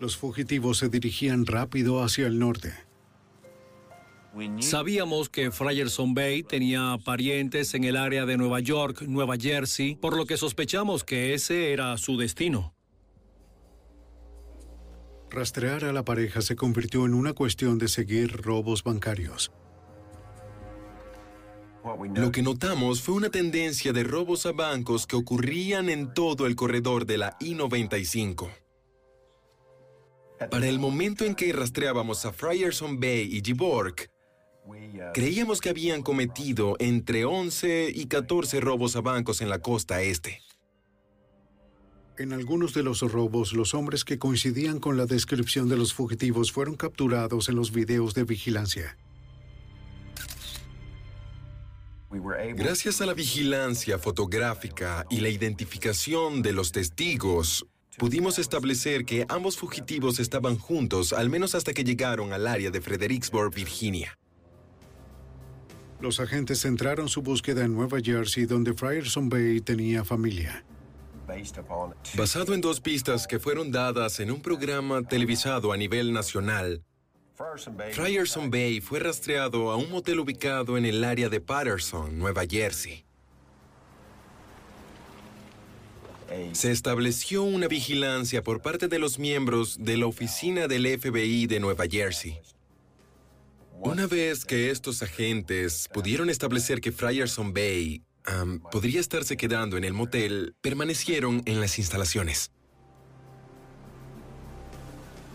Los 0.00 0.16
fugitivos 0.16 0.78
se 0.78 0.88
dirigían 0.88 1.46
rápido 1.46 2.02
hacia 2.02 2.26
el 2.26 2.38
norte. 2.40 2.72
Sabíamos 4.60 5.28
que 5.28 5.50
Frierson 5.50 6.14
Bay 6.14 6.42
tenía 6.42 6.98
parientes 7.04 7.74
en 7.74 7.84
el 7.84 7.96
área 7.96 8.26
de 8.26 8.36
Nueva 8.36 8.60
York, 8.60 9.02
Nueva 9.02 9.36
Jersey, 9.36 9.94
por 9.94 10.16
lo 10.16 10.26
que 10.26 10.36
sospechamos 10.36 11.04
que 11.04 11.34
ese 11.34 11.72
era 11.72 11.96
su 11.98 12.16
destino. 12.16 12.74
Rastrear 15.30 15.84
a 15.84 15.92
la 15.92 16.04
pareja 16.04 16.42
se 16.42 16.56
convirtió 16.56 17.06
en 17.06 17.14
una 17.14 17.32
cuestión 17.32 17.78
de 17.78 17.88
seguir 17.88 18.42
robos 18.42 18.84
bancarios. 18.84 19.52
Lo 22.14 22.32
que 22.32 22.42
notamos 22.42 23.02
fue 23.02 23.14
una 23.14 23.30
tendencia 23.30 23.92
de 23.92 24.04
robos 24.04 24.46
a 24.46 24.52
bancos 24.52 25.06
que 25.06 25.16
ocurrían 25.16 25.90
en 25.90 26.14
todo 26.14 26.46
el 26.46 26.56
corredor 26.56 27.04
de 27.04 27.18
la 27.18 27.36
I-95. 27.40 28.48
Para 30.50 30.66
el 30.66 30.78
momento 30.78 31.24
en 31.24 31.34
que 31.34 31.52
rastreábamos 31.52 32.24
a 32.24 32.32
Frierson 32.32 32.98
Bay 32.98 33.28
y 33.30 33.42
Giborg, 33.42 34.13
Creíamos 35.12 35.60
que 35.60 35.68
habían 35.68 36.02
cometido 36.02 36.76
entre 36.78 37.24
11 37.24 37.92
y 37.94 38.06
14 38.06 38.60
robos 38.60 38.96
a 38.96 39.00
bancos 39.00 39.40
en 39.40 39.48
la 39.48 39.58
costa 39.58 40.02
este. 40.02 40.40
En 42.16 42.32
algunos 42.32 42.74
de 42.74 42.82
los 42.82 43.00
robos, 43.00 43.52
los 43.52 43.74
hombres 43.74 44.04
que 44.04 44.18
coincidían 44.18 44.78
con 44.78 44.96
la 44.96 45.06
descripción 45.06 45.68
de 45.68 45.76
los 45.76 45.92
fugitivos 45.92 46.52
fueron 46.52 46.76
capturados 46.76 47.48
en 47.48 47.56
los 47.56 47.72
videos 47.72 48.14
de 48.14 48.24
vigilancia. 48.24 48.96
Gracias 52.54 53.00
a 53.00 53.06
la 53.06 53.14
vigilancia 53.14 53.98
fotográfica 53.98 55.04
y 55.10 55.20
la 55.20 55.28
identificación 55.28 56.42
de 56.42 56.52
los 56.52 56.70
testigos, 56.70 57.66
pudimos 57.98 58.38
establecer 58.38 59.04
que 59.04 59.26
ambos 59.28 59.56
fugitivos 59.56 60.20
estaban 60.20 60.56
juntos 60.56 61.12
al 61.12 61.28
menos 61.28 61.56
hasta 61.56 61.72
que 61.72 61.82
llegaron 61.82 62.32
al 62.32 62.46
área 62.46 62.70
de 62.70 62.80
Fredericksburg, 62.80 63.52
Virginia. 63.52 64.16
Los 66.00 66.20
agentes 66.20 66.60
centraron 66.60 67.08
su 67.08 67.22
búsqueda 67.22 67.64
en 67.64 67.74
Nueva 67.74 67.98
Jersey, 68.02 68.46
donde 68.46 68.74
Frierson 68.74 69.28
Bay 69.28 69.60
tenía 69.60 70.04
familia. 70.04 70.64
Basado 72.16 72.54
en 72.54 72.60
dos 72.60 72.80
pistas 72.80 73.26
que 73.26 73.38
fueron 73.38 73.72
dadas 73.72 74.20
en 74.20 74.30
un 74.30 74.42
programa 74.42 75.02
televisado 75.02 75.72
a 75.72 75.76
nivel 75.76 76.12
nacional, 76.12 76.82
Frierson 77.92 78.50
Bay 78.50 78.80
fue 78.80 79.00
rastreado 79.00 79.70
a 79.72 79.76
un 79.76 79.90
motel 79.90 80.20
ubicado 80.20 80.78
en 80.78 80.84
el 80.84 81.02
área 81.02 81.28
de 81.28 81.40
Patterson, 81.40 82.16
Nueva 82.18 82.44
Jersey. 82.48 83.04
Se 86.52 86.70
estableció 86.70 87.42
una 87.42 87.68
vigilancia 87.68 88.42
por 88.42 88.60
parte 88.60 88.88
de 88.88 88.98
los 88.98 89.18
miembros 89.18 89.84
de 89.84 89.96
la 89.96 90.06
oficina 90.06 90.68
del 90.68 90.86
FBI 90.98 91.46
de 91.46 91.60
Nueva 91.60 91.86
Jersey. 91.88 92.40
Una 93.84 94.06
vez 94.06 94.46
que 94.46 94.70
estos 94.70 95.02
agentes 95.02 95.88
pudieron 95.92 96.30
establecer 96.30 96.80
que 96.80 96.90
Frierson 96.90 97.52
Bay 97.52 98.02
podría 98.72 98.98
estarse 98.98 99.36
quedando 99.36 99.76
en 99.76 99.84
el 99.84 99.92
motel, 99.92 100.54
permanecieron 100.62 101.42
en 101.44 101.60
las 101.60 101.78
instalaciones. 101.78 102.50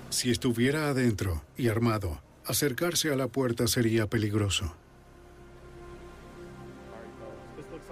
Si 0.09 0.31
estuviera 0.31 0.89
adentro 0.89 1.43
y 1.57 1.67
armado, 1.67 2.23
acercarse 2.43 3.13
a 3.13 3.15
la 3.15 3.27
puerta 3.27 3.67
sería 3.67 4.09
peligroso. 4.09 4.75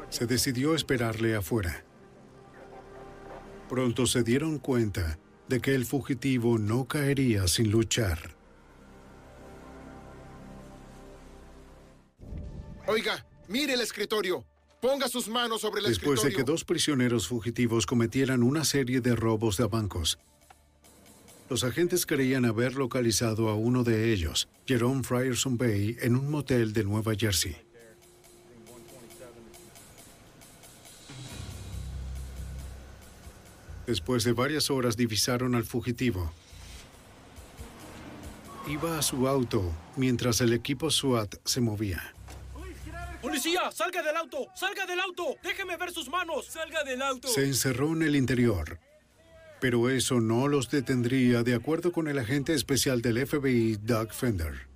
Se 0.09 0.25
decidió 0.25 0.73
esperarle 0.73 1.35
afuera. 1.35 1.85
Pronto 3.69 4.07
se 4.07 4.23
dieron 4.23 4.57
cuenta 4.57 5.19
de 5.47 5.59
que 5.61 5.75
el 5.75 5.85
fugitivo 5.85 6.57
no 6.57 6.87
caería 6.87 7.47
sin 7.47 7.69
luchar. 7.69 8.36
Oiga, 12.87 13.25
mire 13.49 13.73
el 13.73 13.81
escritorio. 13.81 14.45
Ponga 14.81 15.09
sus 15.09 15.27
manos 15.27 15.61
sobre 15.61 15.81
el 15.81 15.87
Después 15.87 16.23
de 16.23 16.31
que 16.31 16.43
dos 16.43 16.63
prisioneros 16.63 17.27
fugitivos 17.27 17.85
cometieran 17.85 18.43
una 18.43 18.63
serie 18.63 19.01
de 19.01 19.15
robos 19.15 19.57
de 19.57 19.65
bancos, 19.65 20.19
los 21.49 21.63
agentes 21.63 22.05
creían 22.05 22.45
haber 22.45 22.75
localizado 22.75 23.49
a 23.49 23.55
uno 23.55 23.83
de 23.83 24.11
ellos, 24.13 24.49
Jerome 24.65 25.03
Frierson 25.03 25.57
Bay, 25.57 25.97
en 26.01 26.15
un 26.15 26.29
motel 26.29 26.73
de 26.73 26.83
Nueva 26.83 27.13
Jersey. 27.15 27.55
Después 33.85 34.25
de 34.25 34.33
varias 34.33 34.69
horas 34.69 34.97
divisaron 34.97 35.55
al 35.55 35.63
fugitivo. 35.63 36.31
Iba 38.67 38.99
a 38.99 39.01
su 39.01 39.27
auto 39.29 39.73
mientras 39.95 40.41
el 40.41 40.51
equipo 40.51 40.91
SWAT 40.91 41.35
se 41.45 41.61
movía. 41.61 42.13
¡Policía! 43.21 43.71
¡Salga 43.71 44.03
del 44.03 44.15
auto! 44.15 44.47
¡Salga 44.55 44.85
del 44.85 44.99
auto! 44.99 45.35
¡Déjeme 45.43 45.75
ver 45.77 45.91
sus 45.91 46.09
manos! 46.09 46.45
¡Salga 46.45 46.83
del 46.83 47.01
auto! 47.01 47.27
Se 47.27 47.43
encerró 47.43 47.93
en 47.93 48.03
el 48.03 48.15
interior. 48.15 48.79
Pero 49.59 49.89
eso 49.89 50.21
no 50.21 50.47
los 50.47 50.69
detendría, 50.69 51.41
de 51.41 51.55
acuerdo 51.55 51.91
con 51.91 52.07
el 52.07 52.19
agente 52.19 52.53
especial 52.53 53.01
del 53.01 53.25
FBI, 53.25 53.77
Doug 53.81 54.13
Fender. 54.13 54.67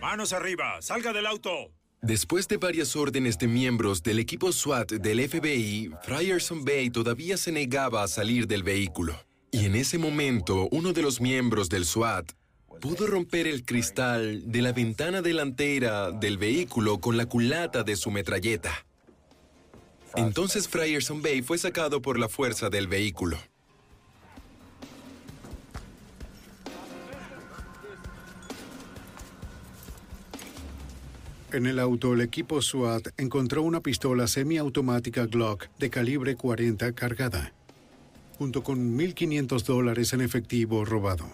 ¡Manos 0.00 0.32
arriba! 0.32 0.82
¡Salga 0.82 1.12
del 1.12 1.26
auto! 1.26 1.70
Después 2.00 2.48
de 2.48 2.56
varias 2.56 2.96
órdenes 2.96 3.38
de 3.38 3.46
miembros 3.46 4.02
del 4.02 4.18
equipo 4.18 4.50
SWAT 4.50 4.90
del 4.94 5.28
FBI, 5.28 5.92
Frierson 6.02 6.64
Bay 6.64 6.90
todavía 6.90 7.36
se 7.36 7.52
negaba 7.52 8.02
a 8.02 8.08
salir 8.08 8.48
del 8.48 8.64
vehículo. 8.64 9.14
Y 9.52 9.66
en 9.66 9.76
ese 9.76 9.98
momento, 9.98 10.68
uno 10.72 10.92
de 10.92 11.02
los 11.02 11.20
miembros 11.20 11.68
del 11.68 11.84
SWAT 11.84 12.32
pudo 12.82 13.06
romper 13.06 13.46
el 13.46 13.64
cristal 13.64 14.50
de 14.50 14.60
la 14.60 14.72
ventana 14.72 15.22
delantera 15.22 16.10
del 16.10 16.36
vehículo 16.36 16.98
con 16.98 17.16
la 17.16 17.26
culata 17.26 17.84
de 17.84 17.94
su 17.94 18.10
metralleta. 18.10 18.72
Entonces 20.16 20.66
Frierson 20.66 21.22
Bay 21.22 21.42
fue 21.42 21.58
sacado 21.58 22.02
por 22.02 22.18
la 22.18 22.28
fuerza 22.28 22.70
del 22.70 22.88
vehículo. 22.88 23.38
En 31.52 31.66
el 31.66 31.78
auto, 31.78 32.14
el 32.14 32.20
equipo 32.20 32.60
SWAT 32.60 33.10
encontró 33.16 33.62
una 33.62 33.80
pistola 33.80 34.26
semiautomática 34.26 35.26
Glock 35.26 35.68
de 35.78 35.88
calibre 35.88 36.34
40 36.34 36.92
cargada, 36.94 37.52
junto 38.38 38.64
con 38.64 38.98
1.500 38.98 39.62
dólares 39.62 40.12
en 40.14 40.22
efectivo 40.22 40.84
robado. 40.84 41.30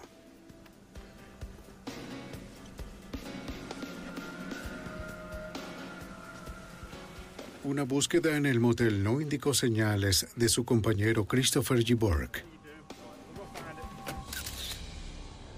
Una 7.69 7.83
búsqueda 7.83 8.35
en 8.35 8.47
el 8.47 8.59
motel 8.59 9.03
no 9.03 9.21
indicó 9.21 9.53
señales 9.53 10.25
de 10.35 10.49
su 10.49 10.65
compañero 10.65 11.25
Christopher 11.25 11.77
G. 11.85 12.27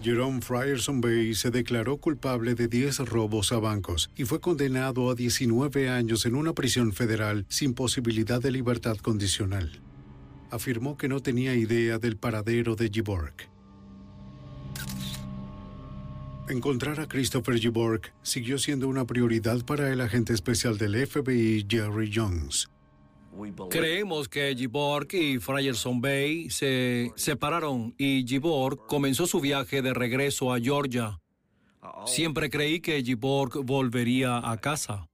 Jerome 0.04 0.42
Frierson 0.42 1.00
Bay 1.00 1.34
se 1.36 1.52
declaró 1.52 1.96
culpable 1.96 2.54
de 2.54 2.68
10 2.68 3.00
robos 3.08 3.54
a 3.54 3.60
bancos 3.60 4.12
y 4.18 4.26
fue 4.26 4.42
condenado 4.42 5.10
a 5.10 5.16
19 5.16 5.88
años 5.88 6.26
en 6.26 6.36
una 6.36 6.52
prisión 6.52 6.92
federal 6.92 7.46
sin 7.48 7.74
posibilidad 7.74 8.42
de 8.42 8.52
libertad 8.52 8.98
condicional. 8.98 9.80
Afirmó 10.50 10.98
que 10.98 11.08
no 11.08 11.22
tenía 11.22 11.56
idea 11.56 11.98
del 11.98 12.18
paradero 12.18 12.76
de 12.76 12.90
Giborg. 12.90 13.36
Encontrar 16.52 17.00
a 17.00 17.08
Christopher 17.08 17.58
Giborg 17.58 18.12
siguió 18.24 18.58
siendo 18.58 18.90
una 18.90 19.06
prioridad 19.06 19.64
para 19.64 19.90
el 19.94 20.02
agente 20.02 20.34
especial 20.34 20.78
del 20.78 21.08
FBI 21.08 21.66
Jerry 21.66 22.12
Jones. 22.14 22.70
Creemos 23.70 24.28
que 24.28 24.54
Giborg 24.54 25.08
y 25.14 25.40
Frierson 25.40 26.02
Bay 26.02 26.50
se 26.50 27.14
separaron 27.16 27.96
y 27.98 28.26
Giborg 28.28 28.86
comenzó 28.86 29.28
su 29.28 29.40
viaje 29.40 29.82
de 29.82 29.94
regreso 29.94 30.54
a 30.54 30.60
Georgia. 30.60 31.22
Siempre 32.06 32.50
creí 32.50 32.82
que 32.82 33.02
Giborg 33.02 33.64
volvería 33.64 34.38
a 34.44 34.58
casa. 34.58 35.08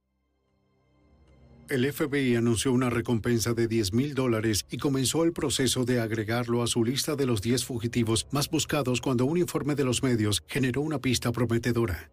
El 1.68 1.92
FBI 1.92 2.34
anunció 2.34 2.72
una 2.72 2.88
recompensa 2.88 3.52
de 3.52 3.68
10 3.68 3.92
mil 3.92 4.14
dólares 4.14 4.64
y 4.70 4.78
comenzó 4.78 5.24
el 5.24 5.34
proceso 5.34 5.84
de 5.84 6.00
agregarlo 6.00 6.62
a 6.62 6.66
su 6.66 6.82
lista 6.82 7.14
de 7.14 7.26
los 7.26 7.42
10 7.42 7.66
fugitivos 7.66 8.26
más 8.30 8.48
buscados 8.48 9.02
cuando 9.02 9.26
un 9.26 9.36
informe 9.36 9.74
de 9.74 9.84
los 9.84 10.02
medios 10.02 10.42
generó 10.46 10.80
una 10.80 10.98
pista 10.98 11.30
prometedora. 11.30 12.10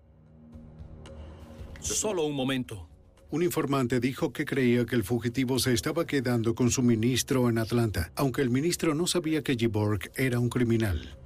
Solo 1.80 2.26
un 2.26 2.36
momento. 2.36 2.90
Un 3.30 3.44
informante 3.44 4.02
dijo 4.02 4.34
que 4.34 4.44
creía 4.44 4.86
que 4.86 4.96
el 4.98 5.06
fugitivo 5.06 5.58
se 5.58 5.72
estaba 5.72 6.06
quedando 6.06 6.54
con 6.54 6.70
su 6.70 6.84
ministro 6.84 7.48
en 7.48 7.58
Atlanta, 7.58 8.12
aunque 8.18 8.42
el 8.42 8.50
ministro 8.50 8.94
no 8.94 9.08
sabía 9.08 9.42
que 9.42 9.56
Giborg 9.56 10.12
era 10.16 10.38
un 10.38 10.50
criminal. 10.50 11.18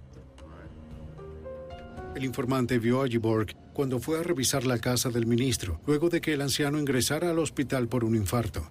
El 2.15 2.25
informante 2.25 2.77
vio 2.77 3.01
a 3.01 3.07
Giborg 3.07 3.55
cuando 3.79 4.01
fue 4.01 4.19
a 4.19 4.23
revisar 4.23 4.65
la 4.65 4.77
casa 4.77 5.09
del 5.09 5.25
ministro, 5.25 5.79
luego 5.87 6.09
de 6.09 6.19
que 6.19 6.33
el 6.33 6.41
anciano 6.41 6.79
ingresara 6.79 7.29
al 7.29 7.39
hospital 7.39 7.87
por 7.87 8.03
un 8.03 8.13
infarto. 8.13 8.69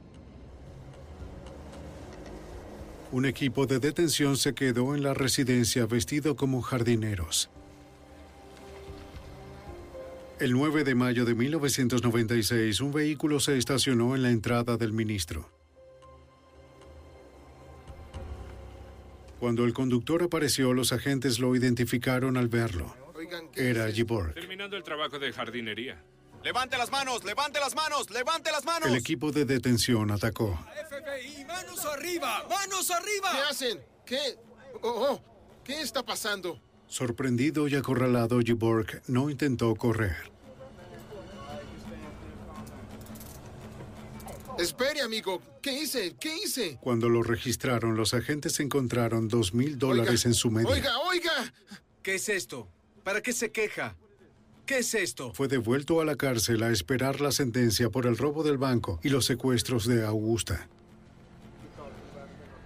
Un 3.10 3.24
equipo 3.24 3.64
de 3.64 3.78
detención 3.78 4.36
se 4.36 4.52
quedó 4.52 4.94
en 4.94 5.02
la 5.02 5.14
residencia 5.14 5.86
vestido 5.86 6.36
como 6.36 6.60
jardineros. 6.60 7.48
El 10.40 10.52
9 10.52 10.84
de 10.84 10.94
mayo 10.94 11.24
de 11.24 11.34
1996, 11.34 12.78
un 12.82 12.92
vehículo 12.92 13.40
se 13.40 13.56
estacionó 13.56 14.14
en 14.14 14.22
la 14.22 14.30
entrada 14.30 14.76
del 14.76 14.92
ministro. 14.92 15.48
Cuando 19.40 19.64
el 19.64 19.72
conductor 19.72 20.22
apareció, 20.22 20.74
los 20.74 20.92
agentes 20.92 21.38
lo 21.38 21.56
identificaron 21.56 22.36
al 22.36 22.48
verlo. 22.48 23.07
Era 23.54 23.90
Giborg. 23.90 24.34
Terminando 24.34 24.76
el 24.76 24.82
trabajo 24.82 25.18
de 25.18 25.32
jardinería. 25.32 26.02
¡Levante 26.44 26.78
las 26.78 26.90
manos! 26.90 27.24
¡Levante 27.24 27.58
las 27.58 27.74
manos! 27.74 28.10
¡Levante 28.10 28.52
las 28.52 28.64
manos! 28.64 28.88
El 28.88 28.96
equipo 28.96 29.32
de 29.32 29.44
detención 29.44 30.10
atacó. 30.10 30.58
FBI, 30.88 31.44
manos 31.44 31.84
arriba, 31.84 32.46
manos 32.48 32.90
arriba. 32.90 33.32
¿Qué 33.32 33.40
hacen? 33.50 33.80
¿Qué? 34.06 34.38
Oh, 34.82 34.88
oh, 35.10 35.24
¿Qué 35.64 35.80
está 35.80 36.04
pasando? 36.04 36.60
Sorprendido 36.86 37.68
y 37.68 37.74
acorralado, 37.74 38.40
Giborg 38.40 39.02
no 39.08 39.28
intentó 39.28 39.74
correr. 39.74 40.16
Espere, 44.58 45.02
amigo. 45.02 45.40
¿Qué 45.62 45.82
hice? 45.82 46.16
¿Qué 46.18 46.36
hice? 46.36 46.78
Cuando 46.80 47.08
lo 47.08 47.22
registraron, 47.22 47.96
los 47.96 48.12
agentes 48.14 48.58
encontraron 48.58 49.28
dos 49.28 49.54
mil 49.54 49.78
dólares 49.78 50.24
en 50.26 50.34
su 50.34 50.50
medio. 50.50 50.70
Oiga, 50.70 50.98
oiga. 51.00 51.52
¿Qué 52.02 52.16
es 52.16 52.28
esto? 52.28 52.68
¿Para 53.08 53.22
qué 53.22 53.32
se 53.32 53.50
queja? 53.50 53.96
¿Qué 54.66 54.80
es 54.80 54.92
esto? 54.92 55.32
Fue 55.32 55.48
devuelto 55.48 56.02
a 56.02 56.04
la 56.04 56.16
cárcel 56.16 56.62
a 56.62 56.70
esperar 56.70 57.22
la 57.22 57.32
sentencia 57.32 57.88
por 57.88 58.04
el 58.04 58.18
robo 58.18 58.42
del 58.42 58.58
banco 58.58 59.00
y 59.02 59.08
los 59.08 59.24
secuestros 59.24 59.86
de 59.86 60.04
Augusta. 60.04 60.68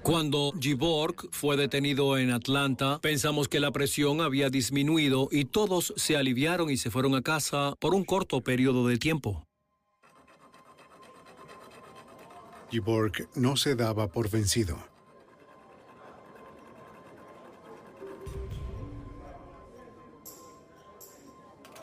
Cuando 0.03 0.53
Giborg 0.59 1.29
fue 1.31 1.57
detenido 1.57 2.19
en 2.19 2.33
Atlanta, 2.33 2.99
pensamos 3.01 3.47
que 3.47 3.61
la 3.61 3.71
presión 3.71 4.21
había 4.21 4.51
disminuido 4.51 5.29
y 5.31 5.45
todos 5.45 5.95
se 5.97 6.17
aliviaron 6.17 6.71
y 6.71 6.77
se 6.77 6.91
fueron 6.91 7.15
a 7.15 7.23
casa 7.23 7.77
por 7.79 7.95
un 7.95 8.05
corto 8.05 8.41
periodo 8.41 8.89
de 8.89 8.99
tiempo. 8.99 9.45
Giborg 12.73 13.29
no 13.37 13.57
se 13.57 13.77
daba 13.77 14.09
por 14.09 14.29
vencido. 14.29 14.92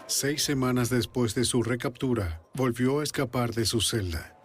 Seis 0.10 0.41
semanas 0.41 0.89
después 0.89 1.36
de 1.36 1.45
su 1.45 1.62
recaptura, 1.62 2.41
volvió 2.55 2.99
a 2.99 3.03
escapar 3.03 3.53
de 3.53 3.64
su 3.64 3.80
celda. 3.80 4.36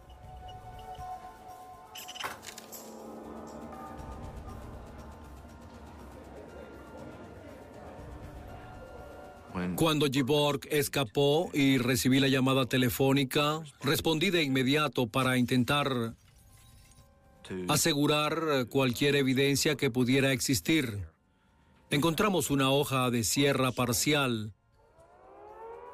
Cuando 9.75 10.07
Giborg 10.07 10.61
escapó 10.71 11.51
y 11.55 11.79
recibí 11.79 12.21
la 12.21 12.29
llamada 12.29 12.67
telefónica, 12.67 13.63
respondí 13.83 14.29
de 14.29 14.43
inmediato 14.43 15.07
para 15.07 15.39
intentar 15.39 16.13
asegurar 17.69 18.67
cualquier 18.69 19.17
evidencia 19.17 19.77
que 19.77 19.91
pudiera 19.91 20.33
existir. 20.33 21.07
Encontramos 21.89 22.51
una 22.51 22.71
hoja 22.71 23.11
de 23.11 23.25
sierra 23.25 23.73
parcial. 23.73 24.53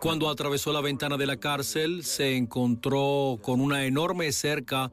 Cuando 0.01 0.30
atravesó 0.30 0.72
la 0.72 0.80
ventana 0.80 1.18
de 1.18 1.26
la 1.26 1.36
cárcel, 1.36 2.05
se 2.05 2.34
encontró 2.34 3.38
con 3.42 3.61
una 3.61 3.84
enorme 3.84 4.32
cerca 4.32 4.90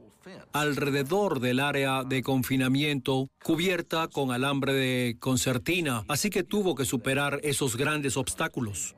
alrededor 0.52 1.40
del 1.40 1.60
área 1.60 2.04
de 2.04 2.22
confinamiento 2.22 3.30
cubierta 3.42 4.08
con 4.08 4.32
alambre 4.32 4.74
de 4.74 5.16
concertina, 5.18 6.04
así 6.08 6.28
que 6.28 6.42
tuvo 6.42 6.74
que 6.74 6.84
superar 6.84 7.40
esos 7.42 7.78
grandes 7.78 8.18
obstáculos. 8.18 8.94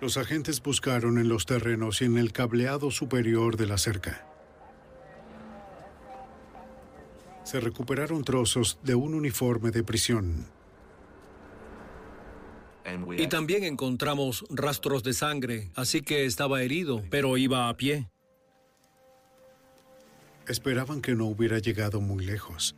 Los 0.00 0.16
agentes 0.16 0.62
buscaron 0.62 1.18
en 1.18 1.28
los 1.28 1.44
terrenos 1.44 2.00
y 2.00 2.06
en 2.06 2.16
el 2.16 2.32
cableado 2.32 2.90
superior 2.90 3.58
de 3.58 3.66
la 3.66 3.76
cerca. 3.76 4.26
Se 7.44 7.60
recuperaron 7.60 8.24
trozos 8.24 8.78
de 8.82 8.94
un 8.94 9.12
uniforme 9.12 9.70
de 9.72 9.82
prisión. 9.82 10.46
Y 13.16 13.26
también 13.26 13.64
encontramos 13.64 14.44
rastros 14.50 15.02
de 15.02 15.12
sangre, 15.12 15.70
así 15.74 16.02
que 16.02 16.24
estaba 16.24 16.62
herido, 16.62 17.02
pero 17.10 17.36
iba 17.36 17.68
a 17.68 17.76
pie. 17.76 18.08
Esperaban 20.46 21.00
que 21.00 21.14
no 21.14 21.26
hubiera 21.26 21.58
llegado 21.58 22.00
muy 22.00 22.24
lejos. 22.24 22.74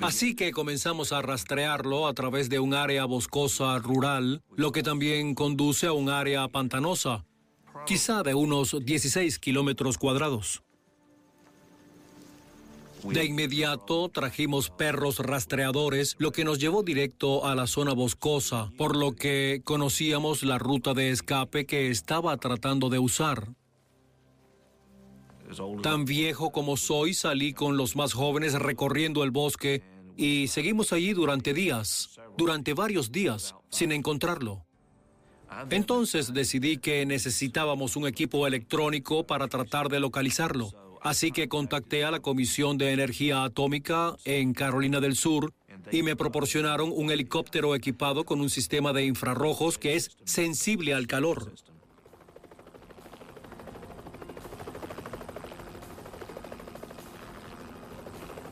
Así 0.00 0.34
que 0.34 0.50
comenzamos 0.50 1.12
a 1.12 1.22
rastrearlo 1.22 2.08
a 2.08 2.14
través 2.14 2.48
de 2.48 2.58
un 2.58 2.74
área 2.74 3.04
boscosa 3.04 3.78
rural, 3.78 4.42
lo 4.56 4.72
que 4.72 4.82
también 4.82 5.34
conduce 5.34 5.86
a 5.86 5.92
un 5.92 6.08
área 6.08 6.48
pantanosa, 6.48 7.24
quizá 7.86 8.22
de 8.24 8.34
unos 8.34 8.76
16 8.84 9.38
kilómetros 9.38 9.98
cuadrados. 9.98 10.62
De 13.04 13.24
inmediato 13.24 14.08
trajimos 14.08 14.70
perros 14.70 15.18
rastreadores, 15.18 16.14
lo 16.18 16.30
que 16.30 16.44
nos 16.44 16.58
llevó 16.58 16.82
directo 16.82 17.46
a 17.46 17.54
la 17.54 17.66
zona 17.66 17.92
boscosa, 17.92 18.70
por 18.78 18.96
lo 18.96 19.16
que 19.16 19.60
conocíamos 19.64 20.42
la 20.44 20.58
ruta 20.58 20.94
de 20.94 21.10
escape 21.10 21.66
que 21.66 21.90
estaba 21.90 22.36
tratando 22.36 22.90
de 22.90 22.98
usar. 22.98 23.48
Tan 25.82 26.04
viejo 26.04 26.50
como 26.50 26.76
soy, 26.76 27.12
salí 27.12 27.52
con 27.52 27.76
los 27.76 27.96
más 27.96 28.12
jóvenes 28.12 28.54
recorriendo 28.54 29.24
el 29.24 29.30
bosque 29.30 29.82
y 30.16 30.48
seguimos 30.48 30.92
allí 30.92 31.12
durante 31.12 31.52
días, 31.52 32.20
durante 32.38 32.72
varios 32.72 33.12
días, 33.12 33.54
sin 33.70 33.92
encontrarlo. 33.92 34.64
Entonces 35.70 36.32
decidí 36.32 36.78
que 36.78 37.04
necesitábamos 37.04 37.96
un 37.96 38.06
equipo 38.06 38.46
electrónico 38.46 39.26
para 39.26 39.48
tratar 39.48 39.88
de 39.88 40.00
localizarlo. 40.00 40.70
Así 41.02 41.32
que 41.32 41.48
contacté 41.48 42.04
a 42.04 42.12
la 42.12 42.20
Comisión 42.20 42.78
de 42.78 42.92
Energía 42.92 43.42
Atómica 43.42 44.14
en 44.24 44.54
Carolina 44.54 45.00
del 45.00 45.16
Sur 45.16 45.52
y 45.90 46.02
me 46.02 46.14
proporcionaron 46.14 46.92
un 46.94 47.10
helicóptero 47.10 47.74
equipado 47.74 48.24
con 48.24 48.40
un 48.40 48.48
sistema 48.48 48.92
de 48.92 49.04
infrarrojos 49.04 49.78
que 49.78 49.96
es 49.96 50.12
sensible 50.24 50.94
al 50.94 51.08
calor. 51.08 51.52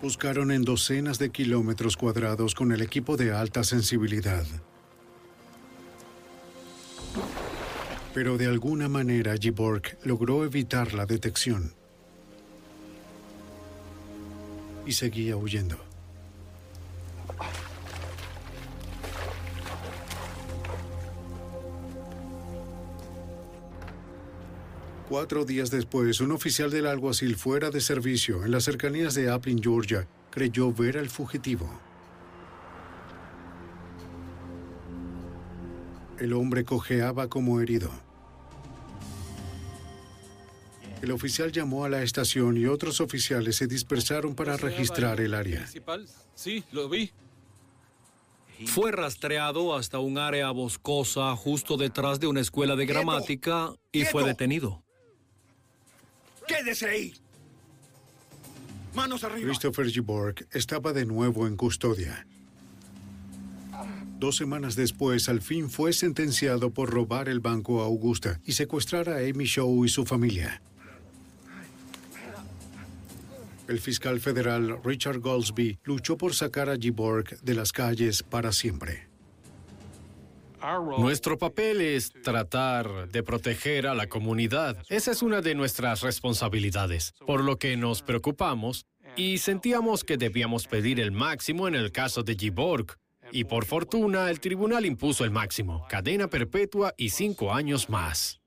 Buscaron 0.03 0.51
en 0.51 0.65
docenas 0.65 1.19
de 1.19 1.31
kilómetros 1.31 1.97
cuadrados 1.97 2.55
con 2.55 2.73
el 2.73 2.81
equipo 2.81 3.17
de 3.17 3.33
alta 3.33 3.63
sensibilidad. 3.63 4.47
Pero 8.13 8.39
de 8.39 8.47
alguna 8.47 8.89
manera 8.89 9.37
Giborg 9.37 9.99
logró 10.03 10.45
evitar 10.45 10.95
la 10.95 11.07
detección. 11.07 11.80
Y 14.91 14.93
seguía 14.93 15.37
huyendo. 15.37 15.77
Cuatro 25.09 25.45
días 25.45 25.71
después, 25.71 26.21
un 26.21 26.33
oficial 26.33 26.73
del 26.73 26.89
alguacil 26.89 27.37
fuera 27.37 27.71
de 27.71 27.81
servicio 27.81 28.45
en 28.45 28.51
las 28.51 28.65
cercanías 28.65 29.15
de 29.15 29.31
Appling, 29.31 29.63
Georgia, 29.63 30.09
creyó 30.33 30.73
ver 30.73 30.99
al 30.99 31.09
fugitivo. 31.09 31.71
El 36.19 36.33
hombre 36.33 36.65
cojeaba 36.65 37.29
como 37.29 37.61
herido. 37.61 38.10
El 41.03 41.13
oficial 41.13 41.51
llamó 41.51 41.85
a 41.85 41.89
la 41.89 42.03
estación 42.03 42.57
y 42.57 42.67
otros 42.67 43.01
oficiales 43.01 43.57
se 43.57 43.67
dispersaron 43.67 44.35
para 44.35 44.57
registrar 44.57 45.21
el 45.21 45.35
área. 45.35 45.67
Sí, 46.35 46.65
lo 46.73 46.89
vi. 46.89 47.11
Fue 48.67 48.93
rastreado 48.93 49.75
hasta 49.75 49.99
un 49.99 50.19
área 50.19 50.51
boscosa 50.51 51.35
justo 51.37 51.79
detrás 51.79 52.21
de 52.21 52.27
una 52.27 52.41
escuela 52.41 52.77
de 52.77 52.85
gramática 52.85 53.73
y 53.91 54.05
fue 54.05 54.25
detenido. 54.25 54.83
¡Quédese 56.47 56.89
ahí! 56.89 57.15
¡Manos 58.95 59.25
arriba! 59.25 59.47
Christopher 59.47 59.87
Giborg 59.89 60.47
estaba 60.53 60.93
de 60.93 61.07
nuevo 61.07 61.47
en 61.47 61.57
custodia. 61.57 62.27
Dos 64.19 64.37
semanas 64.37 64.77
después, 64.77 65.31
al 65.31 65.41
fin 65.41 65.71
fue 65.71 65.95
sentenciado 65.95 66.75
por 66.75 66.91
robar 66.91 67.31
el 67.31 67.41
banco 67.41 67.81
a 67.81 67.87
Augusta 67.87 68.39
y 68.45 68.53
secuestrar 68.53 69.09
a 69.09 69.19
Amy 69.19 69.47
Shaw 69.47 69.87
y 69.87 69.89
su 69.89 70.05
familia. 70.05 70.61
El 73.71 73.79
fiscal 73.79 74.19
federal 74.19 74.81
Richard 74.83 75.21
Goldsby 75.21 75.79
luchó 75.85 76.19
por 76.19 76.35
sacar 76.35 76.69
a 76.69 76.77
Giborg 76.77 77.41
de 77.41 77.55
las 77.55 77.71
calles 77.71 78.25
para 78.25 78.51
siempre. 78.51 79.09
Nuestro 80.99 81.39
papel 81.39 81.81
es 81.81 82.13
tratar 82.25 83.09
de 83.09 83.23
proteger 83.23 83.87
a 83.87 83.95
la 83.95 84.09
comunidad. 84.09 84.77
Esa 84.89 85.13
es 85.13 85.23
una 85.23 85.41
de 85.41 85.55
nuestras 85.55 86.01
responsabilidades, 86.01 87.15
por 87.25 87.45
lo 87.45 87.59
que 87.59 87.77
nos 87.77 88.03
preocupamos 88.03 88.87
y 89.15 89.39
sentíamos 89.39 90.03
que 90.03 90.17
debíamos 90.17 90.67
pedir 90.67 90.99
el 90.99 91.13
máximo 91.13 91.69
en 91.69 91.77
el 91.77 91.93
caso 91.93 92.25
de 92.25 92.35
Giborg. 92.35 92.97
Y 93.31 93.45
por 93.45 93.67
fortuna, 93.67 94.31
el 94.31 94.41
tribunal 94.41 94.85
impuso 94.85 95.25
el 95.25 95.31
máximo, 95.31 95.87
cadena 95.89 96.27
perpetua 96.27 96.93
y 96.97 97.11
cinco 97.11 97.55
años 97.55 97.89
más. 97.89 98.40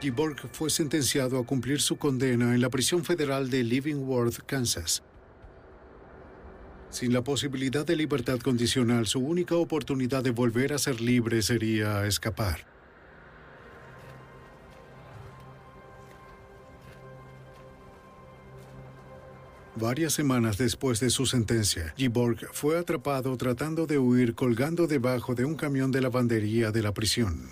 Giborg 0.00 0.48
fue 0.52 0.70
sentenciado 0.70 1.40
a 1.40 1.44
cumplir 1.44 1.80
su 1.80 1.96
condena 1.96 2.54
en 2.54 2.60
la 2.60 2.70
prisión 2.70 3.04
federal 3.04 3.50
de 3.50 3.64
Livingworth, 3.64 4.38
Kansas. 4.46 5.02
Sin 6.90 7.12
la 7.12 7.22
posibilidad 7.22 7.84
de 7.84 7.96
libertad 7.96 8.38
condicional, 8.38 9.06
su 9.06 9.18
única 9.18 9.56
oportunidad 9.56 10.22
de 10.22 10.30
volver 10.30 10.72
a 10.72 10.78
ser 10.78 11.00
libre 11.00 11.42
sería 11.42 12.06
escapar. 12.06 12.64
Varias 19.74 20.12
semanas 20.12 20.58
después 20.58 20.98
de 21.00 21.10
su 21.10 21.26
sentencia, 21.26 21.92
Giborg 21.96 22.48
fue 22.52 22.78
atrapado 22.78 23.36
tratando 23.36 23.86
de 23.86 23.98
huir 23.98 24.34
colgando 24.34 24.86
debajo 24.86 25.34
de 25.34 25.44
un 25.44 25.56
camión 25.56 25.90
de 25.90 26.00
lavandería 26.00 26.70
de 26.70 26.82
la 26.82 26.92
prisión. 26.92 27.50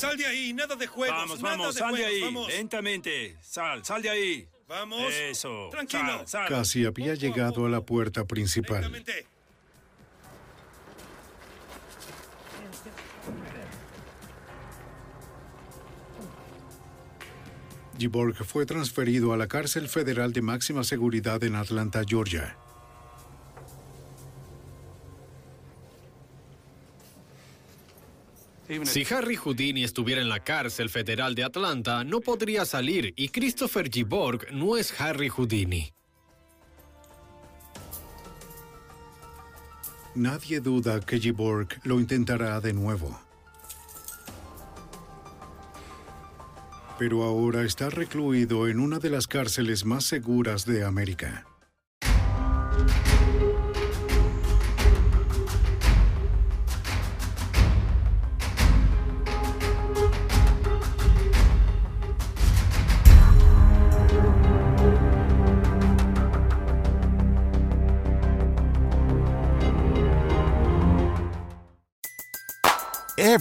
¡Sal 0.00 0.16
de 0.16 0.24
ahí! 0.24 0.54
¡Nada 0.54 0.76
de 0.76 0.86
juegos! 0.86 1.14
Vamos, 1.14 1.42
nada 1.42 1.56
vamos, 1.58 1.74
de 1.74 1.80
sal 1.80 1.94
de 1.94 2.06
ahí. 2.06 2.20
vamos. 2.22 2.48
Lentamente. 2.48 3.36
Sal, 3.42 3.84
sal 3.84 4.00
de 4.00 4.08
ahí. 4.08 4.48
Vamos. 4.66 5.12
Eso. 5.12 5.68
Tranquilo. 5.70 6.20
Sal, 6.20 6.28
sal. 6.28 6.48
Casi 6.48 6.86
había 6.86 7.14
llegado 7.14 7.66
a 7.66 7.68
la 7.68 7.82
puerta 7.82 8.24
principal. 8.24 8.80
Lentamente. 8.80 9.26
Giborg 17.98 18.42
fue 18.46 18.64
transferido 18.64 19.34
a 19.34 19.36
la 19.36 19.48
cárcel 19.48 19.86
federal 19.86 20.32
de 20.32 20.40
máxima 20.40 20.82
seguridad 20.82 21.44
en 21.44 21.56
Atlanta, 21.56 22.00
Georgia. 22.08 22.56
Si 28.84 29.04
Harry 29.12 29.34
Houdini 29.34 29.82
estuviera 29.82 30.20
en 30.20 30.28
la 30.28 30.44
cárcel 30.44 30.90
federal 30.90 31.34
de 31.34 31.42
Atlanta, 31.42 32.04
no 32.04 32.20
podría 32.20 32.64
salir 32.64 33.12
y 33.16 33.30
Christopher 33.30 33.90
Giborg 33.90 34.52
no 34.52 34.76
es 34.76 35.00
Harry 35.00 35.28
Houdini. 35.28 35.92
Nadie 40.14 40.60
duda 40.60 41.00
que 41.00 41.18
Giborg 41.18 41.80
lo 41.82 41.98
intentará 41.98 42.60
de 42.60 42.72
nuevo. 42.72 43.20
Pero 46.96 47.24
ahora 47.24 47.64
está 47.64 47.90
recluido 47.90 48.68
en 48.68 48.78
una 48.78 49.00
de 49.00 49.10
las 49.10 49.26
cárceles 49.26 49.84
más 49.84 50.04
seguras 50.04 50.64
de 50.64 50.84
América. 50.84 51.49